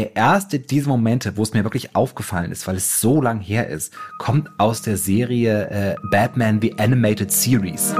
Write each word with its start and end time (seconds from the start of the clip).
Der 0.00 0.16
erste 0.16 0.58
dieser 0.58 0.88
Momente, 0.88 1.36
wo 1.36 1.42
es 1.42 1.52
mir 1.52 1.62
wirklich 1.62 1.94
aufgefallen 1.94 2.52
ist, 2.52 2.66
weil 2.66 2.76
es 2.76 3.02
so 3.02 3.20
lang 3.20 3.38
her 3.38 3.68
ist, 3.68 3.92
kommt 4.16 4.48
aus 4.56 4.80
der 4.80 4.96
Serie 4.96 5.68
äh, 5.68 5.94
Batman 6.10 6.58
The 6.58 6.78
Animated 6.78 7.30
Series. 7.30 7.94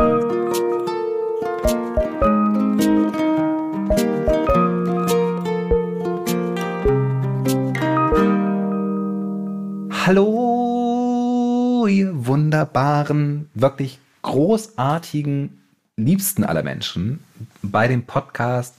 Hallo, 10.07 11.87
ihr 11.87 12.27
wunderbaren, 12.27 13.51
wirklich 13.53 13.99
großartigen, 14.23 15.61
liebsten 15.97 16.45
aller 16.45 16.63
Menschen 16.63 17.23
bei 17.61 17.89
dem 17.89 18.07
Podcast 18.07 18.77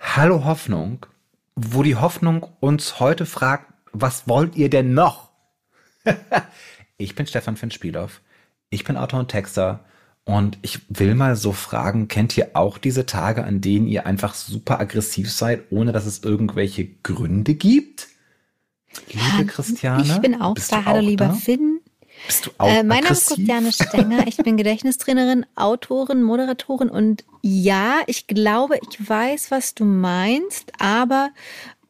Hallo 0.00 0.46
Hoffnung 0.46 1.04
wo 1.54 1.82
die 1.82 1.96
Hoffnung 1.96 2.46
uns 2.60 3.00
heute 3.00 3.26
fragt, 3.26 3.72
was 3.92 4.26
wollt 4.26 4.56
ihr 4.56 4.70
denn 4.70 4.94
noch? 4.94 5.30
ich 6.96 7.14
bin 7.14 7.26
Stefan 7.26 7.56
Finn-Spielhoff. 7.56 8.20
Ich 8.70 8.84
bin 8.84 8.96
Autor 8.96 9.20
und 9.20 9.28
Texter. 9.28 9.84
Und 10.24 10.58
ich 10.62 10.80
will 10.88 11.14
mal 11.14 11.34
so 11.34 11.52
fragen, 11.52 12.06
kennt 12.06 12.36
ihr 12.36 12.50
auch 12.54 12.78
diese 12.78 13.06
Tage, 13.06 13.44
an 13.44 13.60
denen 13.60 13.88
ihr 13.88 14.06
einfach 14.06 14.34
super 14.34 14.78
aggressiv 14.78 15.32
seid, 15.32 15.64
ohne 15.70 15.90
dass 15.92 16.06
es 16.06 16.22
irgendwelche 16.22 16.86
Gründe 16.86 17.54
gibt? 17.54 18.08
Liebe 19.08 19.46
Christiane. 19.46 20.02
Ich 20.02 20.16
bin 20.18 20.40
auch 20.40 20.54
da. 20.54 20.84
Hallo, 20.84 21.00
lieber 21.00 21.26
da? 21.26 21.34
Finn. 21.34 21.71
Bist 22.32 22.46
du 22.46 22.50
auch 22.56 22.66
äh, 22.66 22.82
Mein 22.82 23.02
Name 23.02 23.12
ist 23.12 23.26
Christiane 23.26 23.72
Stenger. 23.72 24.26
Ich 24.26 24.38
bin 24.38 24.56
Gedächtnistrainerin, 24.56 25.44
Autorin, 25.54 26.22
Moderatorin 26.22 26.88
und 26.88 27.24
ja, 27.42 28.00
ich 28.06 28.26
glaube, 28.26 28.78
ich 28.88 29.06
weiß, 29.06 29.50
was 29.50 29.74
du 29.74 29.84
meinst, 29.84 30.72
aber 30.78 31.30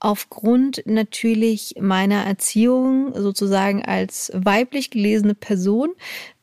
aufgrund 0.01 0.83
natürlich 0.85 1.77
meiner 1.81 2.25
Erziehung 2.25 3.13
sozusagen 3.15 3.85
als 3.85 4.33
weiblich 4.35 4.91
gelesene 4.91 5.37
Person 5.37 5.91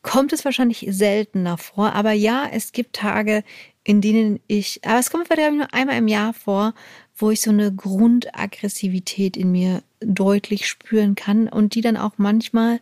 kommt 0.00 0.32
es 0.32 0.46
wahrscheinlich 0.46 0.86
seltener 0.88 1.58
vor. 1.58 1.92
Aber 1.92 2.12
ja, 2.12 2.48
es 2.50 2.72
gibt 2.72 2.96
Tage, 2.96 3.44
in 3.84 4.00
denen 4.00 4.40
ich, 4.46 4.80
aber 4.82 4.98
es 4.98 5.10
kommt 5.10 5.28
vielleicht 5.28 5.52
nur 5.52 5.74
einmal 5.74 5.98
im 5.98 6.08
Jahr 6.08 6.32
vor, 6.32 6.72
wo 7.18 7.30
ich 7.30 7.42
so 7.42 7.50
eine 7.50 7.70
Grundaggressivität 7.70 9.36
in 9.36 9.52
mir 9.52 9.82
deutlich 10.00 10.66
spüren 10.68 11.14
kann 11.14 11.48
und 11.48 11.74
die 11.74 11.80
dann 11.80 11.96
auch 11.96 12.12
manchmal 12.16 12.80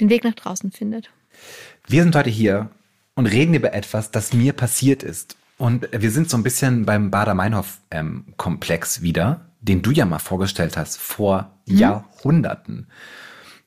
den 0.00 0.08
Weg 0.08 0.24
nach 0.24 0.34
draußen 0.34 0.70
findet. 0.70 1.10
Wir 1.86 2.02
sind 2.02 2.14
heute 2.14 2.30
hier 2.30 2.70
und 3.14 3.26
reden 3.26 3.54
über 3.54 3.74
etwas, 3.74 4.10
das 4.10 4.32
mir 4.32 4.52
passiert 4.52 5.02
ist. 5.02 5.36
Und 5.58 5.88
wir 5.92 6.10
sind 6.10 6.30
so 6.30 6.36
ein 6.36 6.42
bisschen 6.42 6.86
beim 6.86 7.10
Bader-Meinhof-Komplex 7.10 8.96
ähm, 8.96 9.02
wieder, 9.02 9.50
den 9.60 9.82
du 9.82 9.90
ja 9.90 10.06
mal 10.06 10.18
vorgestellt 10.18 10.76
hast, 10.76 10.98
vor 10.98 11.50
hm? 11.68 11.76
Jahrhunderten, 11.76 12.86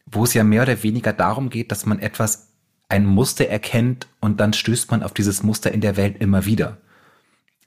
wo 0.06 0.24
es 0.24 0.34
ja 0.34 0.44
mehr 0.44 0.64
oder 0.64 0.82
weniger 0.82 1.14
darum 1.14 1.50
geht, 1.50 1.72
dass 1.72 1.86
man 1.86 2.00
etwas, 2.00 2.48
ein 2.90 3.06
Muster 3.06 3.48
erkennt 3.48 4.08
und 4.20 4.40
dann 4.40 4.54
stößt 4.54 4.92
man 4.92 5.04
auf 5.04 5.14
dieses 5.14 5.42
Muster 5.42 5.72
in 5.72 5.82
der 5.82 5.98
Welt 5.98 6.18
immer 6.20 6.46
wieder. 6.46 6.78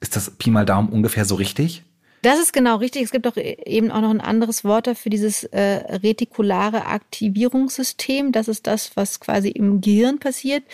Ist 0.01 0.15
das 0.15 0.31
Pi 0.31 0.51
mal 0.51 0.67
Daumen 0.67 0.89
ungefähr 0.89 1.25
so 1.25 1.35
richtig? 1.35 1.85
Das 2.23 2.41
ist 2.41 2.53
genau 2.53 2.77
richtig. 2.77 3.03
Es 3.03 3.13
gibt 3.13 3.27
auch 3.27 3.37
eben 3.37 3.91
auch 3.91 4.01
noch 4.01 4.11
ein 4.11 4.21
anderes 4.21 4.65
Wort 4.65 4.87
dafür, 4.87 5.11
dieses 5.11 5.45
äh, 5.45 5.61
retikulare 5.61 6.87
Aktivierungssystem. 6.87 8.33
Das 8.33 8.49
ist 8.49 8.67
das, 8.67 8.97
was 8.97 9.21
quasi 9.21 9.51
im 9.51 9.81
Gehirn 9.81 10.19
passiert, 10.19 10.65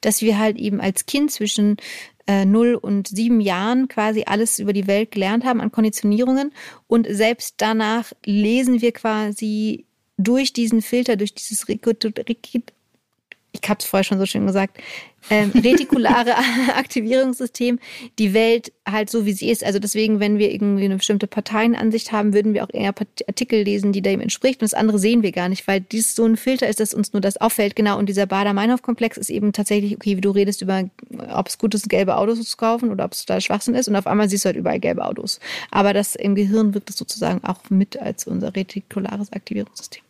dass 0.00 0.22
wir 0.22 0.38
halt 0.38 0.56
eben 0.56 0.80
als 0.80 1.06
Kind 1.06 1.30
zwischen 1.30 1.76
äh, 2.26 2.44
0 2.44 2.76
und 2.76 3.08
7 3.08 3.40
Jahren 3.40 3.88
quasi 3.88 4.24
alles 4.26 4.58
über 4.58 4.72
die 4.72 4.86
Welt 4.86 5.10
gelernt 5.10 5.44
haben 5.44 5.60
an 5.60 5.72
Konditionierungen. 5.72 6.52
Und 6.86 7.06
selbst 7.10 7.56
danach 7.58 8.12
lesen 8.24 8.80
wir 8.80 8.92
quasi 8.92 9.84
durch 10.16 10.52
diesen 10.52 10.82
Filter, 10.82 11.16
durch 11.16 11.34
dieses 11.34 11.66
ich 13.54 13.68
habe 13.68 13.78
es 13.80 13.86
vorher 13.86 14.04
schon 14.04 14.18
so 14.18 14.26
schön 14.26 14.46
gesagt, 14.46 14.78
ähm, 15.30 15.50
retikulare 15.54 16.34
Aktivierungssystem, 16.74 17.78
die 18.18 18.34
Welt 18.34 18.72
halt 18.90 19.10
so, 19.10 19.26
wie 19.26 19.32
sie 19.32 19.50
ist. 19.50 19.64
Also 19.64 19.78
deswegen, 19.78 20.20
wenn 20.20 20.38
wir 20.38 20.52
irgendwie 20.52 20.84
eine 20.84 20.96
bestimmte 20.96 21.26
Parteienansicht 21.26 22.12
haben, 22.12 22.34
würden 22.34 22.54
wir 22.54 22.64
auch 22.64 22.72
eher 22.72 22.94
Artikel 23.28 23.62
lesen, 23.62 23.92
die 23.92 24.02
dem 24.02 24.20
entspricht. 24.20 24.60
Und 24.60 24.70
das 24.70 24.74
andere 24.74 24.98
sehen 24.98 25.22
wir 25.22 25.32
gar 25.32 25.48
nicht, 25.48 25.66
weil 25.66 25.80
dies 25.80 26.14
so 26.14 26.24
ein 26.24 26.36
Filter 26.36 26.68
ist, 26.68 26.80
dass 26.80 26.94
uns 26.94 27.12
nur 27.12 27.20
das 27.20 27.36
auffällt. 27.36 27.76
Genau, 27.76 27.98
und 27.98 28.08
dieser 28.08 28.26
Bader-Meinhof-Komplex 28.26 29.16
ist 29.16 29.30
eben 29.30 29.52
tatsächlich, 29.52 29.94
okay, 29.94 30.16
wie 30.16 30.20
du 30.20 30.30
redest 30.30 30.62
über, 30.62 30.84
ob 31.32 31.48
es 31.48 31.58
gut 31.58 31.74
ist, 31.74 31.88
gelbe 31.88 32.16
Autos 32.16 32.42
zu 32.42 32.56
kaufen 32.56 32.90
oder 32.90 33.04
ob 33.04 33.12
es 33.12 33.24
da 33.26 33.40
Schwachsinn 33.40 33.74
ist. 33.74 33.88
Und 33.88 33.96
auf 33.96 34.06
einmal 34.06 34.28
siehst 34.28 34.44
du 34.44 34.48
halt 34.48 34.56
überall 34.56 34.80
gelbe 34.80 35.04
Autos. 35.04 35.38
Aber 35.70 35.92
das 35.92 36.16
im 36.16 36.34
Gehirn 36.34 36.74
wirkt 36.74 36.90
es 36.90 36.96
sozusagen 36.96 37.44
auch 37.44 37.70
mit 37.70 37.96
als 37.96 38.26
unser 38.26 38.54
retikulares 38.54 39.32
Aktivierungssystem. 39.32 40.02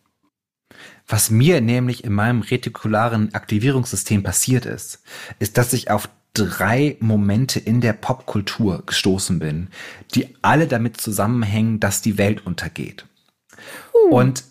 Was 1.06 1.30
mir 1.30 1.60
nämlich 1.60 2.04
in 2.04 2.12
meinem 2.12 2.42
retikularen 2.42 3.34
Aktivierungssystem 3.34 4.22
passiert 4.22 4.66
ist, 4.66 5.02
ist, 5.38 5.58
dass 5.58 5.72
ich 5.72 5.90
auf 5.90 6.08
drei 6.34 6.96
Momente 7.00 7.58
in 7.58 7.80
der 7.80 7.92
Popkultur 7.92 8.84
gestoßen 8.86 9.38
bin, 9.38 9.68
die 10.14 10.28
alle 10.40 10.66
damit 10.66 11.00
zusammenhängen, 11.00 11.80
dass 11.80 12.02
die 12.02 12.16
Welt 12.16 12.46
untergeht. 12.46 13.04
Uh. 13.92 14.14
Und 14.14 14.44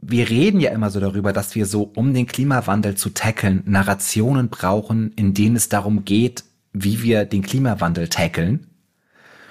wir 0.00 0.28
reden 0.28 0.60
ja 0.60 0.70
immer 0.70 0.90
so 0.90 0.98
darüber, 0.98 1.32
dass 1.32 1.54
wir 1.54 1.66
so, 1.66 1.90
um 1.94 2.14
den 2.14 2.26
Klimawandel 2.26 2.96
zu 2.96 3.10
tackeln, 3.10 3.62
Narrationen 3.66 4.48
brauchen, 4.48 5.12
in 5.12 5.34
denen 5.34 5.56
es 5.56 5.68
darum 5.68 6.04
geht, 6.04 6.44
wie 6.72 7.02
wir 7.02 7.24
den 7.24 7.42
Klimawandel 7.42 8.08
tackeln. 8.08 8.66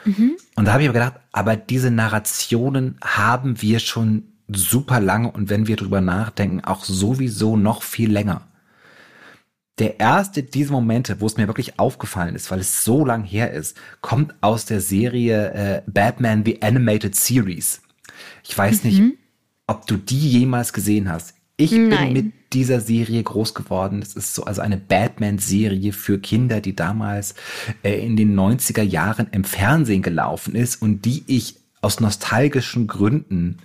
Mhm. 0.05 0.37
Und 0.55 0.65
da 0.65 0.73
habe 0.73 0.83
ich 0.83 0.89
aber 0.89 0.99
gedacht, 0.99 1.19
aber 1.31 1.55
diese 1.55 1.91
Narrationen 1.91 2.97
haben 3.01 3.61
wir 3.61 3.79
schon 3.79 4.28
super 4.51 4.99
lange 4.99 5.31
und 5.31 5.49
wenn 5.49 5.67
wir 5.67 5.75
drüber 5.75 6.01
nachdenken, 6.01 6.63
auch 6.63 6.83
sowieso 6.83 7.57
noch 7.57 7.83
viel 7.83 8.11
länger. 8.11 8.47
Der 9.77 9.99
erste 9.99 10.43
dieser 10.43 10.73
Momente, 10.73 11.21
wo 11.21 11.25
es 11.25 11.37
mir 11.37 11.47
wirklich 11.47 11.79
aufgefallen 11.79 12.35
ist, 12.35 12.51
weil 12.51 12.59
es 12.59 12.83
so 12.83 13.05
lang 13.05 13.23
her 13.23 13.51
ist, 13.53 13.77
kommt 14.01 14.35
aus 14.41 14.65
der 14.65 14.81
Serie 14.81 15.53
äh, 15.53 15.81
Batman 15.87 16.43
The 16.43 16.61
Animated 16.61 17.15
Series. 17.15 17.81
Ich 18.43 18.57
weiß 18.57 18.83
mhm. 18.83 18.89
nicht, 18.89 19.17
ob 19.67 19.87
du 19.87 19.95
die 19.95 20.31
jemals 20.31 20.73
gesehen 20.73 21.09
hast. 21.09 21.35
Ich 21.55 21.71
Nein. 21.71 21.89
bin 21.89 22.13
mit 22.13 22.33
dieser 22.53 22.81
Serie 22.81 23.21
groß 23.21 23.53
geworden. 23.53 24.01
Es 24.01 24.15
ist 24.15 24.33
so 24.33 24.43
also 24.43 24.61
eine 24.61 24.77
Batman-Serie 24.77 25.93
für 25.93 26.19
Kinder, 26.19 26.61
die 26.61 26.75
damals 26.75 27.35
äh, 27.83 28.05
in 28.05 28.17
den 28.17 28.37
90er 28.37 28.81
Jahren 28.81 29.27
im 29.31 29.43
Fernsehen 29.43 30.01
gelaufen 30.01 30.55
ist 30.55 30.81
und 30.81 31.05
die 31.05 31.23
ich 31.27 31.55
aus 31.81 31.99
nostalgischen 31.99 32.87
Gründen 32.87 33.57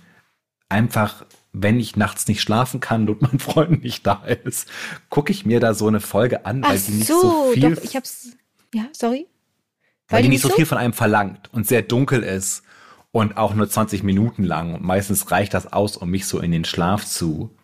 einfach, 0.75 1.25
wenn 1.53 1.79
ich 1.79 1.95
nachts 1.95 2.27
nicht 2.27 2.41
schlafen 2.41 2.81
kann 2.81 3.07
und 3.07 3.21
mein 3.21 3.39
Freund 3.39 3.81
nicht 3.81 4.05
da 4.05 4.23
ist, 4.25 4.67
gucke 5.09 5.31
ich 5.31 5.45
mir 5.45 5.59
da 5.61 5.73
so 5.73 5.87
eine 5.87 6.01
Folge 6.01 6.45
an, 6.45 6.61
weil 6.63 6.77
Ach 6.77 6.85
die 6.85 6.91
nicht 6.91 7.07
so, 7.07 7.21
so 7.21 7.51
viel. 7.53 7.75
Doch, 7.75 7.83
ich 7.83 7.95
hab's. 7.95 8.31
Ja, 8.73 8.83
sorry. 8.91 9.27
Weil, 10.07 10.17
weil 10.17 10.23
die 10.23 10.29
nicht 10.29 10.41
so 10.41 10.49
viel 10.49 10.65
von 10.65 10.77
einem 10.77 10.93
verlangt 10.93 11.49
und 11.53 11.65
sehr 11.65 11.81
dunkel 11.81 12.21
ist 12.21 12.63
und 13.11 13.37
auch 13.37 13.55
nur 13.55 13.69
20 13.69 14.03
Minuten 14.03 14.43
lang. 14.43 14.75
Und 14.75 14.83
meistens 14.83 15.31
reicht 15.31 15.53
das 15.53 15.71
aus, 15.71 15.95
um 15.95 16.09
mich 16.09 16.27
so 16.27 16.39
in 16.39 16.51
den 16.51 16.65
Schlaf 16.65 17.05
zu 17.05 17.55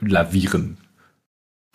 lavieren. 0.00 0.78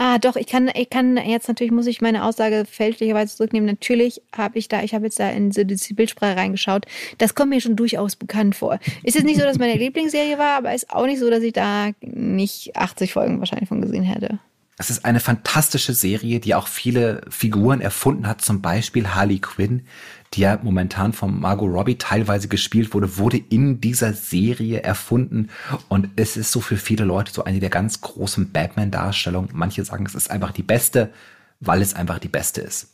Ah, 0.02 0.18
doch, 0.18 0.38
ich 0.38 0.48
kann, 0.48 0.72
ich 0.74 0.90
kann 0.90 1.18
jetzt 1.18 1.50
natürlich, 1.50 1.74
muss 1.74 1.86
ich 1.86 2.00
meine 2.00 2.24
Aussage 2.24 2.64
fälschlicherweise 2.64 3.36
zurücknehmen. 3.36 3.68
Natürlich 3.68 4.22
habe 4.34 4.58
ich 4.58 4.70
da, 4.70 4.82
ich 4.82 4.94
habe 4.94 5.04
jetzt 5.04 5.20
da 5.20 5.30
in 5.30 5.50
diese, 5.50 5.66
diese 5.66 5.94
Bildsprache 5.94 6.38
reingeschaut. 6.38 6.86
Das 7.18 7.36
kommt 7.36 7.50
mir 7.50 7.60
schon 7.60 7.76
durchaus 7.76 8.16
bekannt 8.16 8.56
vor. 8.56 8.80
Ist 9.04 9.16
jetzt 9.16 9.26
nicht 9.26 9.38
so, 9.42 9.44
dass 9.44 9.60
meine 9.60 9.76
Lieblingsserie 9.76 10.38
war, 10.38 10.56
aber 10.56 10.74
ist 10.74 10.90
auch 10.90 11.06
nicht 11.06 11.20
so, 11.20 11.30
dass 11.30 11.44
ich 11.44 11.52
da 11.52 11.92
nicht 12.00 12.78
80 12.78 13.12
Folgen 13.12 13.40
wahrscheinlich 13.40 13.68
von 13.68 13.82
gesehen 13.82 14.04
hätte. 14.04 14.40
Es 14.78 14.90
ist 14.90 15.04
eine 15.04 15.20
fantastische 15.20 15.94
Serie, 15.94 16.40
die 16.40 16.56
auch 16.56 16.70
viele 16.70 17.20
Figuren 17.30 17.82
erfunden 17.82 18.26
hat, 18.26 18.40
zum 18.40 18.62
Beispiel 18.62 19.10
Harley 19.10 19.40
Quinn, 19.40 19.86
die 20.34 20.42
ja 20.42 20.60
momentan 20.62 21.14
von 21.14 21.40
Margot 21.40 21.72
Robbie 21.72 21.98
teilweise 21.98 22.48
gespielt 22.48 22.94
wurde, 22.94 23.18
wurde 23.18 23.38
in 23.38 23.82
dieser 23.82 24.14
Serie 24.14 24.82
erfunden. 24.82 25.50
Und 25.88 26.10
es 26.16 26.38
ist 26.38 26.52
so 26.52 26.62
für 26.62 26.78
viele 26.78 27.06
Leute 27.06 27.32
so 27.32 27.44
eine 27.44 27.60
der 27.60 27.70
ganz 27.70 28.02
großen 28.02 28.52
Batman-Darstellungen. 28.52 29.52
Manche 29.54 29.84
sagen, 29.84 30.06
es 30.06 30.16
ist 30.16 30.30
einfach 30.30 30.52
die 30.52 30.64
beste, 30.64 31.12
weil 31.60 31.82
es 31.82 31.94
einfach 31.94 32.20
die 32.20 32.28
beste 32.28 32.62
ist. 32.62 32.94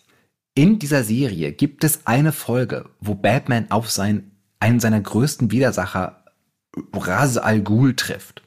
In 0.56 0.80
dieser 0.80 1.04
Serie 1.04 1.52
gibt 1.52 1.84
es 1.84 2.08
eine 2.08 2.32
Folge, 2.32 2.90
wo 3.02 3.16
Batman 3.16 3.70
auf 3.72 3.92
sein, 3.92 4.32
einen 4.60 4.80
seiner 4.80 5.02
größten 5.02 5.52
Widersacher 5.52 6.24
Ra's 6.94 7.38
al 7.38 7.62
Ghul 7.62 7.96
trifft. 7.96 8.42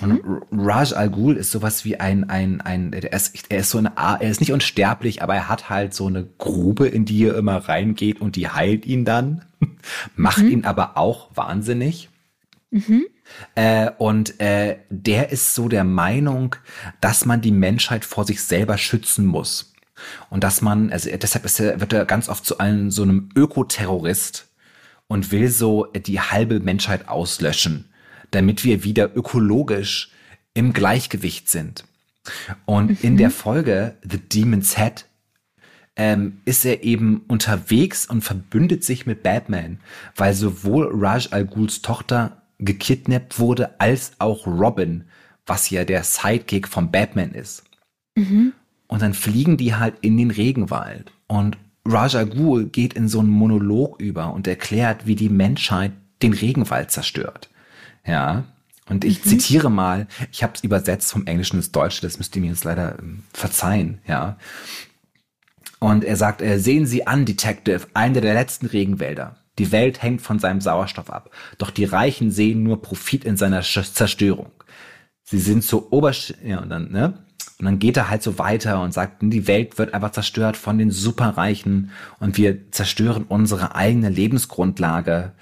Und 0.00 0.20
Raj 0.52 0.92
Al 0.92 1.10
Ghul 1.10 1.36
ist 1.36 1.50
sowas 1.50 1.84
wie 1.84 1.98
ein, 1.98 2.28
ein, 2.28 2.60
ein, 2.60 2.92
er 2.92 3.12
ist, 3.12 3.46
er 3.48 3.60
ist 3.60 3.70
so 3.70 3.78
eine, 3.78 3.92
er 3.96 4.30
ist 4.30 4.40
nicht 4.40 4.52
unsterblich, 4.52 5.22
aber 5.22 5.34
er 5.34 5.48
hat 5.48 5.70
halt 5.70 5.94
so 5.94 6.06
eine 6.06 6.26
Grube, 6.38 6.86
in 6.86 7.04
die 7.04 7.24
er 7.24 7.36
immer 7.36 7.56
reingeht 7.56 8.20
und 8.20 8.36
die 8.36 8.48
heilt 8.48 8.86
ihn 8.86 9.04
dann, 9.04 9.44
macht 10.16 10.42
mhm. 10.42 10.50
ihn 10.50 10.64
aber 10.64 10.96
auch 10.96 11.30
wahnsinnig. 11.34 12.08
Mhm. 12.70 13.06
Äh, 13.54 13.90
und 13.98 14.40
äh, 14.40 14.78
der 14.90 15.30
ist 15.30 15.54
so 15.54 15.68
der 15.68 15.84
Meinung, 15.84 16.56
dass 17.00 17.24
man 17.24 17.40
die 17.40 17.52
Menschheit 17.52 18.04
vor 18.04 18.24
sich 18.24 18.42
selber 18.42 18.78
schützen 18.78 19.26
muss. 19.26 19.72
Und 20.30 20.44
dass 20.44 20.62
man, 20.62 20.90
also 20.90 21.10
deshalb 21.10 21.44
ist 21.44 21.60
er, 21.60 21.80
wird 21.80 21.92
er 21.92 22.04
ganz 22.06 22.28
oft 22.28 22.44
zu 22.44 22.58
einem 22.58 22.90
so 22.90 23.02
einem 23.02 23.28
Ökoterrorist 23.34 24.48
und 25.08 25.30
will 25.30 25.48
so 25.48 25.86
die 25.86 26.20
halbe 26.20 26.60
Menschheit 26.60 27.08
auslöschen 27.08 27.89
damit 28.30 28.64
wir 28.64 28.84
wieder 28.84 29.14
ökologisch 29.16 30.10
im 30.54 30.72
Gleichgewicht 30.72 31.48
sind. 31.48 31.84
Und 32.66 32.90
mhm. 32.90 32.98
in 33.02 33.16
der 33.16 33.30
Folge 33.30 33.96
The 34.02 34.18
Demon's 34.18 34.76
Head 34.76 35.06
ähm, 35.96 36.40
ist 36.44 36.64
er 36.64 36.84
eben 36.84 37.22
unterwegs 37.28 38.06
und 38.06 38.22
verbündet 38.22 38.84
sich 38.84 39.06
mit 39.06 39.22
Batman, 39.22 39.78
weil 40.16 40.34
sowohl 40.34 40.90
Raj 40.92 41.28
Al 41.30 41.46
Ghuls 41.46 41.82
Tochter 41.82 42.42
gekidnappt 42.58 43.38
wurde, 43.38 43.80
als 43.80 44.12
auch 44.18 44.46
Robin, 44.46 45.04
was 45.46 45.70
ja 45.70 45.84
der 45.84 46.04
Sidekick 46.04 46.68
von 46.68 46.90
Batman 46.90 47.32
ist. 47.32 47.64
Mhm. 48.16 48.52
Und 48.86 49.02
dann 49.02 49.14
fliegen 49.14 49.56
die 49.56 49.74
halt 49.74 49.94
in 50.00 50.16
den 50.16 50.30
Regenwald. 50.30 51.12
Und 51.26 51.56
Raja 51.86 52.24
Ghul 52.24 52.66
geht 52.66 52.94
in 52.94 53.08
so 53.08 53.20
einen 53.20 53.30
Monolog 53.30 54.00
über 54.00 54.32
und 54.34 54.46
erklärt, 54.46 55.06
wie 55.06 55.16
die 55.16 55.28
Menschheit 55.28 55.92
den 56.22 56.32
Regenwald 56.32 56.90
zerstört. 56.90 57.48
Ja. 58.06 58.44
Und 58.88 59.04
ich 59.04 59.24
mhm. 59.24 59.28
zitiere 59.30 59.70
mal, 59.70 60.08
ich 60.32 60.42
habe 60.42 60.54
es 60.54 60.64
übersetzt 60.64 61.12
vom 61.12 61.26
Englischen 61.26 61.56
ins 61.56 61.70
Deutsche, 61.70 62.02
das 62.02 62.18
müsst 62.18 62.34
ihr 62.34 62.42
mir 62.42 62.48
jetzt 62.48 62.64
leider 62.64 62.98
ähm, 62.98 63.22
verzeihen, 63.32 64.00
ja. 64.06 64.36
Und 65.78 66.04
er 66.04 66.16
sagt, 66.16 66.42
äh, 66.42 66.58
sehen 66.58 66.86
Sie 66.86 67.06
an, 67.06 67.24
Detective, 67.24 67.86
eine 67.94 68.20
der 68.20 68.34
letzten 68.34 68.66
Regenwälder. 68.66 69.36
Die 69.58 69.72
Welt 69.72 70.02
hängt 70.02 70.22
von 70.22 70.38
seinem 70.38 70.60
Sauerstoff 70.60 71.10
ab. 71.10 71.30
Doch 71.58 71.70
die 71.70 71.84
Reichen 71.84 72.30
sehen 72.30 72.62
nur 72.62 72.82
Profit 72.82 73.24
in 73.24 73.36
seiner 73.36 73.62
Zerstörung. 73.62 74.52
Sie 75.22 75.38
sind 75.38 75.64
so 75.64 75.88
oberst, 75.90 76.34
ja, 76.42 76.60
und 76.60 76.70
dann, 76.70 76.90
ne? 76.90 77.24
Und 77.60 77.66
dann 77.66 77.78
geht 77.78 77.98
er 77.98 78.08
halt 78.08 78.22
so 78.22 78.38
weiter 78.38 78.80
und 78.80 78.94
sagt, 78.94 79.18
die 79.20 79.46
Welt 79.46 79.76
wird 79.76 79.92
einfach 79.92 80.12
zerstört 80.12 80.56
von 80.56 80.78
den 80.78 80.90
Superreichen 80.90 81.90
und 82.18 82.38
wir 82.38 82.70
zerstören 82.70 83.24
unsere 83.24 83.74
eigene 83.74 84.08
Lebensgrundlage. 84.08 85.32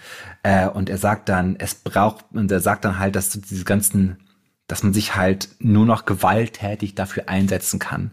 Äh, 0.42 0.66
und 0.66 0.90
er 0.90 0.98
sagt 0.98 1.28
dann, 1.28 1.54
es 1.60 1.76
braucht, 1.76 2.24
und 2.32 2.50
er 2.50 2.58
sagt 2.58 2.84
dann 2.84 2.98
halt, 2.98 3.14
dass 3.14 3.30
diese 3.30 3.64
ganzen, 3.64 4.16
dass 4.66 4.82
man 4.82 4.92
sich 4.92 5.14
halt 5.14 5.48
nur 5.60 5.86
noch 5.86 6.06
gewalttätig 6.06 6.96
dafür 6.96 7.28
einsetzen 7.28 7.78
kann, 7.78 8.10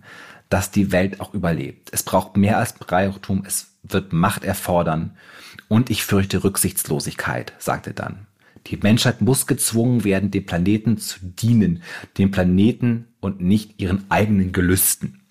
dass 0.49 0.69
die 0.69 0.91
Welt 0.91 1.19
auch 1.19 1.33
überlebt. 1.33 1.89
Es 1.91 2.03
braucht 2.03 2.37
mehr 2.37 2.59
als 2.59 2.75
Reichtum, 2.87 3.43
es 3.47 3.71
wird 3.81 4.13
Macht 4.13 4.43
erfordern. 4.43 5.17
Und 5.67 5.89
ich 5.89 6.05
fürchte 6.05 6.43
Rücksichtslosigkeit, 6.43 7.53
sagt 7.57 7.87
er 7.87 7.93
dann. 7.93 8.27
Die 8.67 8.77
Menschheit 8.77 9.21
muss 9.21 9.47
gezwungen 9.47 10.03
werden, 10.03 10.29
dem 10.29 10.45
Planeten 10.45 10.97
zu 10.99 11.19
dienen, 11.21 11.81
dem 12.17 12.29
Planeten 12.29 13.07
und 13.25 13.42
nicht 13.42 13.81
ihren 13.81 14.06
eigenen 14.10 14.51
Gelüsten. 14.51 15.22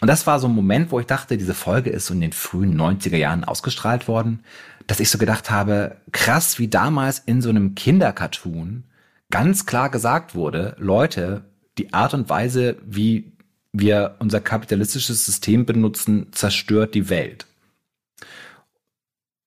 Und 0.00 0.08
das 0.08 0.26
war 0.26 0.38
so 0.38 0.48
ein 0.48 0.54
Moment, 0.54 0.90
wo 0.90 1.00
ich 1.00 1.06
dachte, 1.06 1.36
diese 1.36 1.52
Folge 1.52 1.90
ist 1.90 2.06
so 2.06 2.14
in 2.14 2.22
den 2.22 2.32
frühen 2.32 2.80
90er 2.80 3.16
Jahren 3.16 3.44
ausgestrahlt 3.44 4.08
worden, 4.08 4.44
dass 4.86 5.00
ich 5.00 5.10
so 5.10 5.18
gedacht 5.18 5.50
habe, 5.50 5.96
krass, 6.12 6.58
wie 6.58 6.68
damals 6.68 7.18
in 7.18 7.42
so 7.42 7.50
einem 7.50 7.74
Kindercartoon 7.74 8.84
ganz 9.30 9.66
klar 9.66 9.90
gesagt 9.90 10.34
wurde, 10.34 10.74
Leute, 10.78 11.44
die 11.76 11.92
Art 11.92 12.14
und 12.14 12.28
Weise, 12.28 12.76
wie 12.84 13.32
wir 13.72 14.16
unser 14.18 14.40
kapitalistisches 14.40 15.26
System 15.26 15.66
benutzen, 15.66 16.28
zerstört 16.32 16.94
die 16.94 17.10
Welt. 17.10 17.46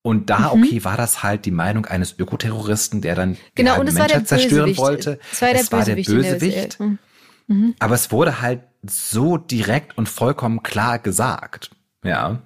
Und 0.03 0.29
da, 0.29 0.53
mhm. 0.53 0.63
okay, 0.63 0.83
war 0.83 0.97
das 0.97 1.23
halt 1.23 1.45
die 1.45 1.51
Meinung 1.51 1.85
eines 1.85 2.19
Ökoterroristen, 2.19 3.01
der 3.01 3.15
dann 3.15 3.37
genau, 3.55 3.81
die 3.81 3.93
Menschheit 3.93 4.27
zerstören 4.27 4.65
Bösewicht. 4.65 4.79
wollte. 4.79 5.19
Es 5.31 5.41
war 5.41 5.49
der 5.49 5.61
es 5.61 5.69
Bösewicht. 5.69 6.09
War 6.09 6.21
der 6.21 6.31
Bösewicht. 6.33 6.79
Mhm. 6.79 6.99
mhm. 7.47 7.75
Aber 7.79 7.95
es 7.95 8.11
wurde 8.11 8.41
halt 8.41 8.61
so 8.85 9.37
direkt 9.37 9.97
und 9.97 10.09
vollkommen 10.09 10.61
klar 10.61 10.99
gesagt. 10.99 11.71
Ja. 12.03 12.41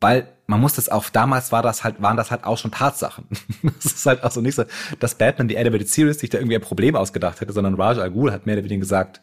Weil 0.00 0.26
man 0.48 0.60
muss 0.60 0.74
das 0.74 0.88
auch, 0.88 1.08
damals 1.10 1.52
war 1.52 1.62
das 1.62 1.84
halt, 1.84 2.02
waren 2.02 2.16
das 2.16 2.32
halt 2.32 2.42
auch 2.42 2.58
schon 2.58 2.72
Tatsachen. 2.72 3.26
Es 3.78 3.84
ist 3.84 4.06
halt 4.06 4.24
auch 4.24 4.32
so 4.32 4.40
nicht 4.40 4.56
so, 4.56 4.64
dass 4.98 5.14
Batman 5.14 5.46
die 5.46 5.56
Animated 5.56 5.88
Series 5.88 6.18
sich 6.18 6.28
da 6.28 6.38
irgendwie 6.38 6.56
ein 6.56 6.60
Problem 6.60 6.96
ausgedacht 6.96 7.40
hätte, 7.40 7.52
sondern 7.52 7.74
Raj 7.76 8.00
Al 8.00 8.10
Ghul 8.10 8.32
hat 8.32 8.46
mehr 8.46 8.56
oder 8.56 8.64
weniger 8.64 8.80
gesagt, 8.80 9.20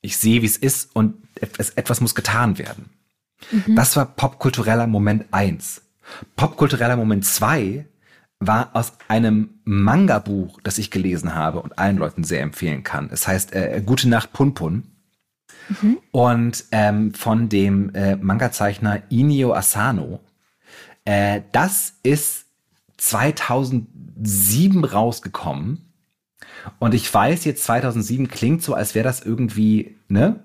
ich 0.00 0.16
sehe, 0.16 0.42
wie 0.42 0.46
es 0.46 0.56
ist 0.56 0.94
und 0.94 1.16
etwas, 1.40 1.70
etwas 1.70 2.00
muss 2.00 2.14
getan 2.14 2.56
werden. 2.58 2.90
Mhm. 3.50 3.74
Das 3.74 3.96
war 3.96 4.06
popkultureller 4.06 4.86
Moment 4.86 5.24
eins. 5.32 5.82
Popkultureller 6.36 6.96
Moment 6.96 7.24
zwei 7.24 7.86
war 8.40 8.70
aus 8.74 8.92
einem 9.08 9.60
Manga-Buch, 9.64 10.60
das 10.62 10.78
ich 10.78 10.90
gelesen 10.90 11.34
habe 11.34 11.60
und 11.60 11.78
allen 11.78 11.96
Leuten 11.96 12.24
sehr 12.24 12.42
empfehlen 12.42 12.82
kann. 12.82 13.08
Es 13.10 13.26
heißt 13.26 13.54
äh, 13.54 13.82
Gute 13.84 14.08
Nacht 14.08 14.32
Punpun. 14.32 14.84
Mhm. 15.68 15.98
Und 16.10 16.64
ähm, 16.72 17.14
von 17.14 17.48
dem 17.48 17.94
äh, 17.94 18.16
Manga-Zeichner 18.16 19.02
Inio 19.08 19.54
Asano. 19.54 20.20
Äh, 21.04 21.42
das 21.52 21.94
ist 22.02 22.46
2007 22.98 24.84
rausgekommen. 24.84 25.92
Und 26.78 26.94
ich 26.94 27.12
weiß 27.12 27.44
jetzt, 27.44 27.64
2007 27.64 28.28
klingt 28.28 28.62
so, 28.62 28.74
als 28.74 28.94
wäre 28.94 29.04
das 29.04 29.20
irgendwie, 29.20 29.96
ne, 30.08 30.44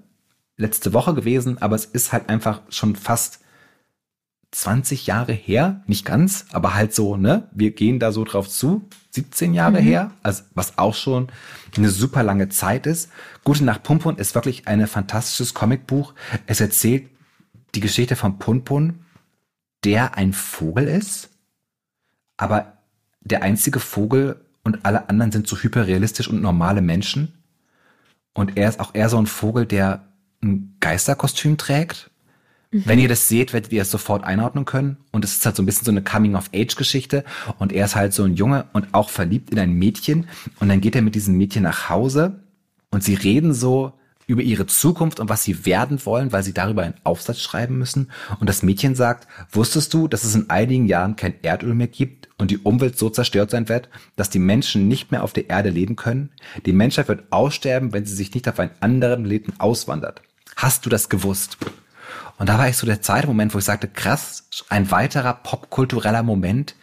letzte 0.57 0.93
Woche 0.93 1.13
gewesen, 1.13 1.61
aber 1.61 1.75
es 1.75 1.85
ist 1.85 2.11
halt 2.11 2.29
einfach 2.29 2.61
schon 2.69 2.95
fast 2.95 3.39
20 4.51 5.05
Jahre 5.05 5.33
her, 5.33 5.83
nicht 5.85 6.05
ganz, 6.05 6.45
aber 6.51 6.73
halt 6.73 6.93
so, 6.93 7.15
ne? 7.15 7.47
Wir 7.51 7.71
gehen 7.71 7.99
da 7.99 8.11
so 8.11 8.23
drauf 8.23 8.49
zu, 8.49 8.87
17 9.11 9.53
Jahre 9.53 9.81
mhm. 9.81 9.85
her, 9.85 10.11
also 10.23 10.43
was 10.55 10.77
auch 10.77 10.95
schon 10.95 11.27
eine 11.77 11.89
super 11.89 12.23
lange 12.23 12.49
Zeit 12.49 12.87
ist. 12.87 13.09
Gute 13.43 13.63
Nacht 13.63 13.83
Pumpun 13.83 14.17
ist 14.17 14.35
wirklich 14.35 14.67
ein 14.67 14.85
fantastisches 14.87 15.53
Comicbuch. 15.53 16.13
Es 16.47 16.61
erzählt 16.61 17.09
die 17.75 17.79
Geschichte 17.79 18.15
von 18.15 18.39
Punpun, 18.39 19.05
der 19.83 20.17
ein 20.17 20.33
Vogel 20.33 20.87
ist, 20.87 21.29
aber 22.37 22.79
der 23.21 23.43
einzige 23.43 23.79
Vogel 23.79 24.43
und 24.63 24.85
alle 24.85 25.09
anderen 25.09 25.31
sind 25.31 25.47
so 25.47 25.57
hyperrealistisch 25.57 26.27
und 26.27 26.41
normale 26.41 26.81
Menschen. 26.81 27.43
Und 28.33 28.57
er 28.57 28.69
ist 28.69 28.79
auch 28.79 28.95
eher 28.95 29.09
so 29.09 29.17
ein 29.17 29.27
Vogel, 29.27 29.65
der 29.65 30.05
ein 30.41 30.75
Geisterkostüm 30.79 31.57
trägt 31.57 32.08
Mhm. 32.71 32.83
Wenn 32.85 32.99
ihr 32.99 33.09
das 33.09 33.27
seht, 33.27 33.53
werdet 33.53 33.71
ihr 33.71 33.81
es 33.81 33.91
sofort 33.91 34.23
einordnen 34.23 34.65
können. 34.65 34.97
Und 35.11 35.25
es 35.25 35.35
ist 35.35 35.45
halt 35.45 35.55
so 35.55 35.63
ein 35.63 35.65
bisschen 35.65 35.85
so 35.85 35.91
eine 35.91 36.03
Coming-of-Age-Geschichte. 36.03 37.23
Und 37.57 37.71
er 37.73 37.85
ist 37.85 37.95
halt 37.95 38.13
so 38.13 38.23
ein 38.23 38.35
Junge 38.35 38.65
und 38.73 38.93
auch 38.93 39.09
verliebt 39.09 39.49
in 39.49 39.59
ein 39.59 39.73
Mädchen. 39.73 40.27
Und 40.59 40.69
dann 40.69 40.81
geht 40.81 40.95
er 40.95 41.01
mit 41.01 41.15
diesem 41.15 41.37
Mädchen 41.37 41.63
nach 41.63 41.89
Hause 41.89 42.43
und 42.91 43.03
sie 43.03 43.15
reden 43.15 43.53
so 43.53 43.93
über 44.29 44.43
ihre 44.43 44.67
Zukunft 44.67 45.19
und 45.19 45.27
was 45.27 45.43
sie 45.43 45.65
werden 45.65 46.05
wollen, 46.05 46.31
weil 46.31 46.43
sie 46.43 46.53
darüber 46.53 46.83
einen 46.83 46.93
Aufsatz 47.03 47.41
schreiben 47.41 47.79
müssen. 47.79 48.11
Und 48.39 48.47
das 48.47 48.61
Mädchen 48.61 48.93
sagt, 48.93 49.27
wusstest 49.51 49.91
du, 49.91 50.07
dass 50.07 50.23
es 50.23 50.35
in 50.35 50.51
einigen 50.51 50.85
Jahren 50.85 51.15
kein 51.15 51.33
Erdöl 51.41 51.73
mehr 51.73 51.87
gibt 51.87 52.29
und 52.37 52.51
die 52.51 52.59
Umwelt 52.59 52.95
so 52.95 53.09
zerstört 53.09 53.49
sein 53.49 53.69
wird, 53.69 53.89
dass 54.15 54.29
die 54.29 54.37
Menschen 54.37 54.87
nicht 54.87 55.11
mehr 55.11 55.23
auf 55.23 55.33
der 55.33 55.49
Erde 55.49 55.71
leben 55.71 55.95
können? 55.95 56.29
Die 56.67 56.73
Menschheit 56.73 57.07
wird 57.07 57.23
aussterben, 57.31 57.91
wenn 57.91 58.05
sie 58.05 58.13
sich 58.13 58.31
nicht 58.35 58.47
auf 58.47 58.59
einen 58.59 58.71
anderen 58.81 59.23
Planeten 59.23 59.53
auswandert. 59.57 60.21
Hast 60.55 60.85
du 60.85 60.91
das 60.91 61.09
gewusst? 61.09 61.57
Und 62.37 62.49
da 62.49 62.57
war 62.57 62.69
ich 62.69 62.77
so 62.77 62.85
der 62.85 63.01
zweite 63.01 63.27
Moment, 63.27 63.53
wo 63.53 63.59
ich 63.59 63.65
sagte, 63.65 63.87
krass, 63.87 64.47
ein 64.69 64.91
weiterer 64.91 65.33
popkultureller 65.33 66.23
Moment, 66.23 66.75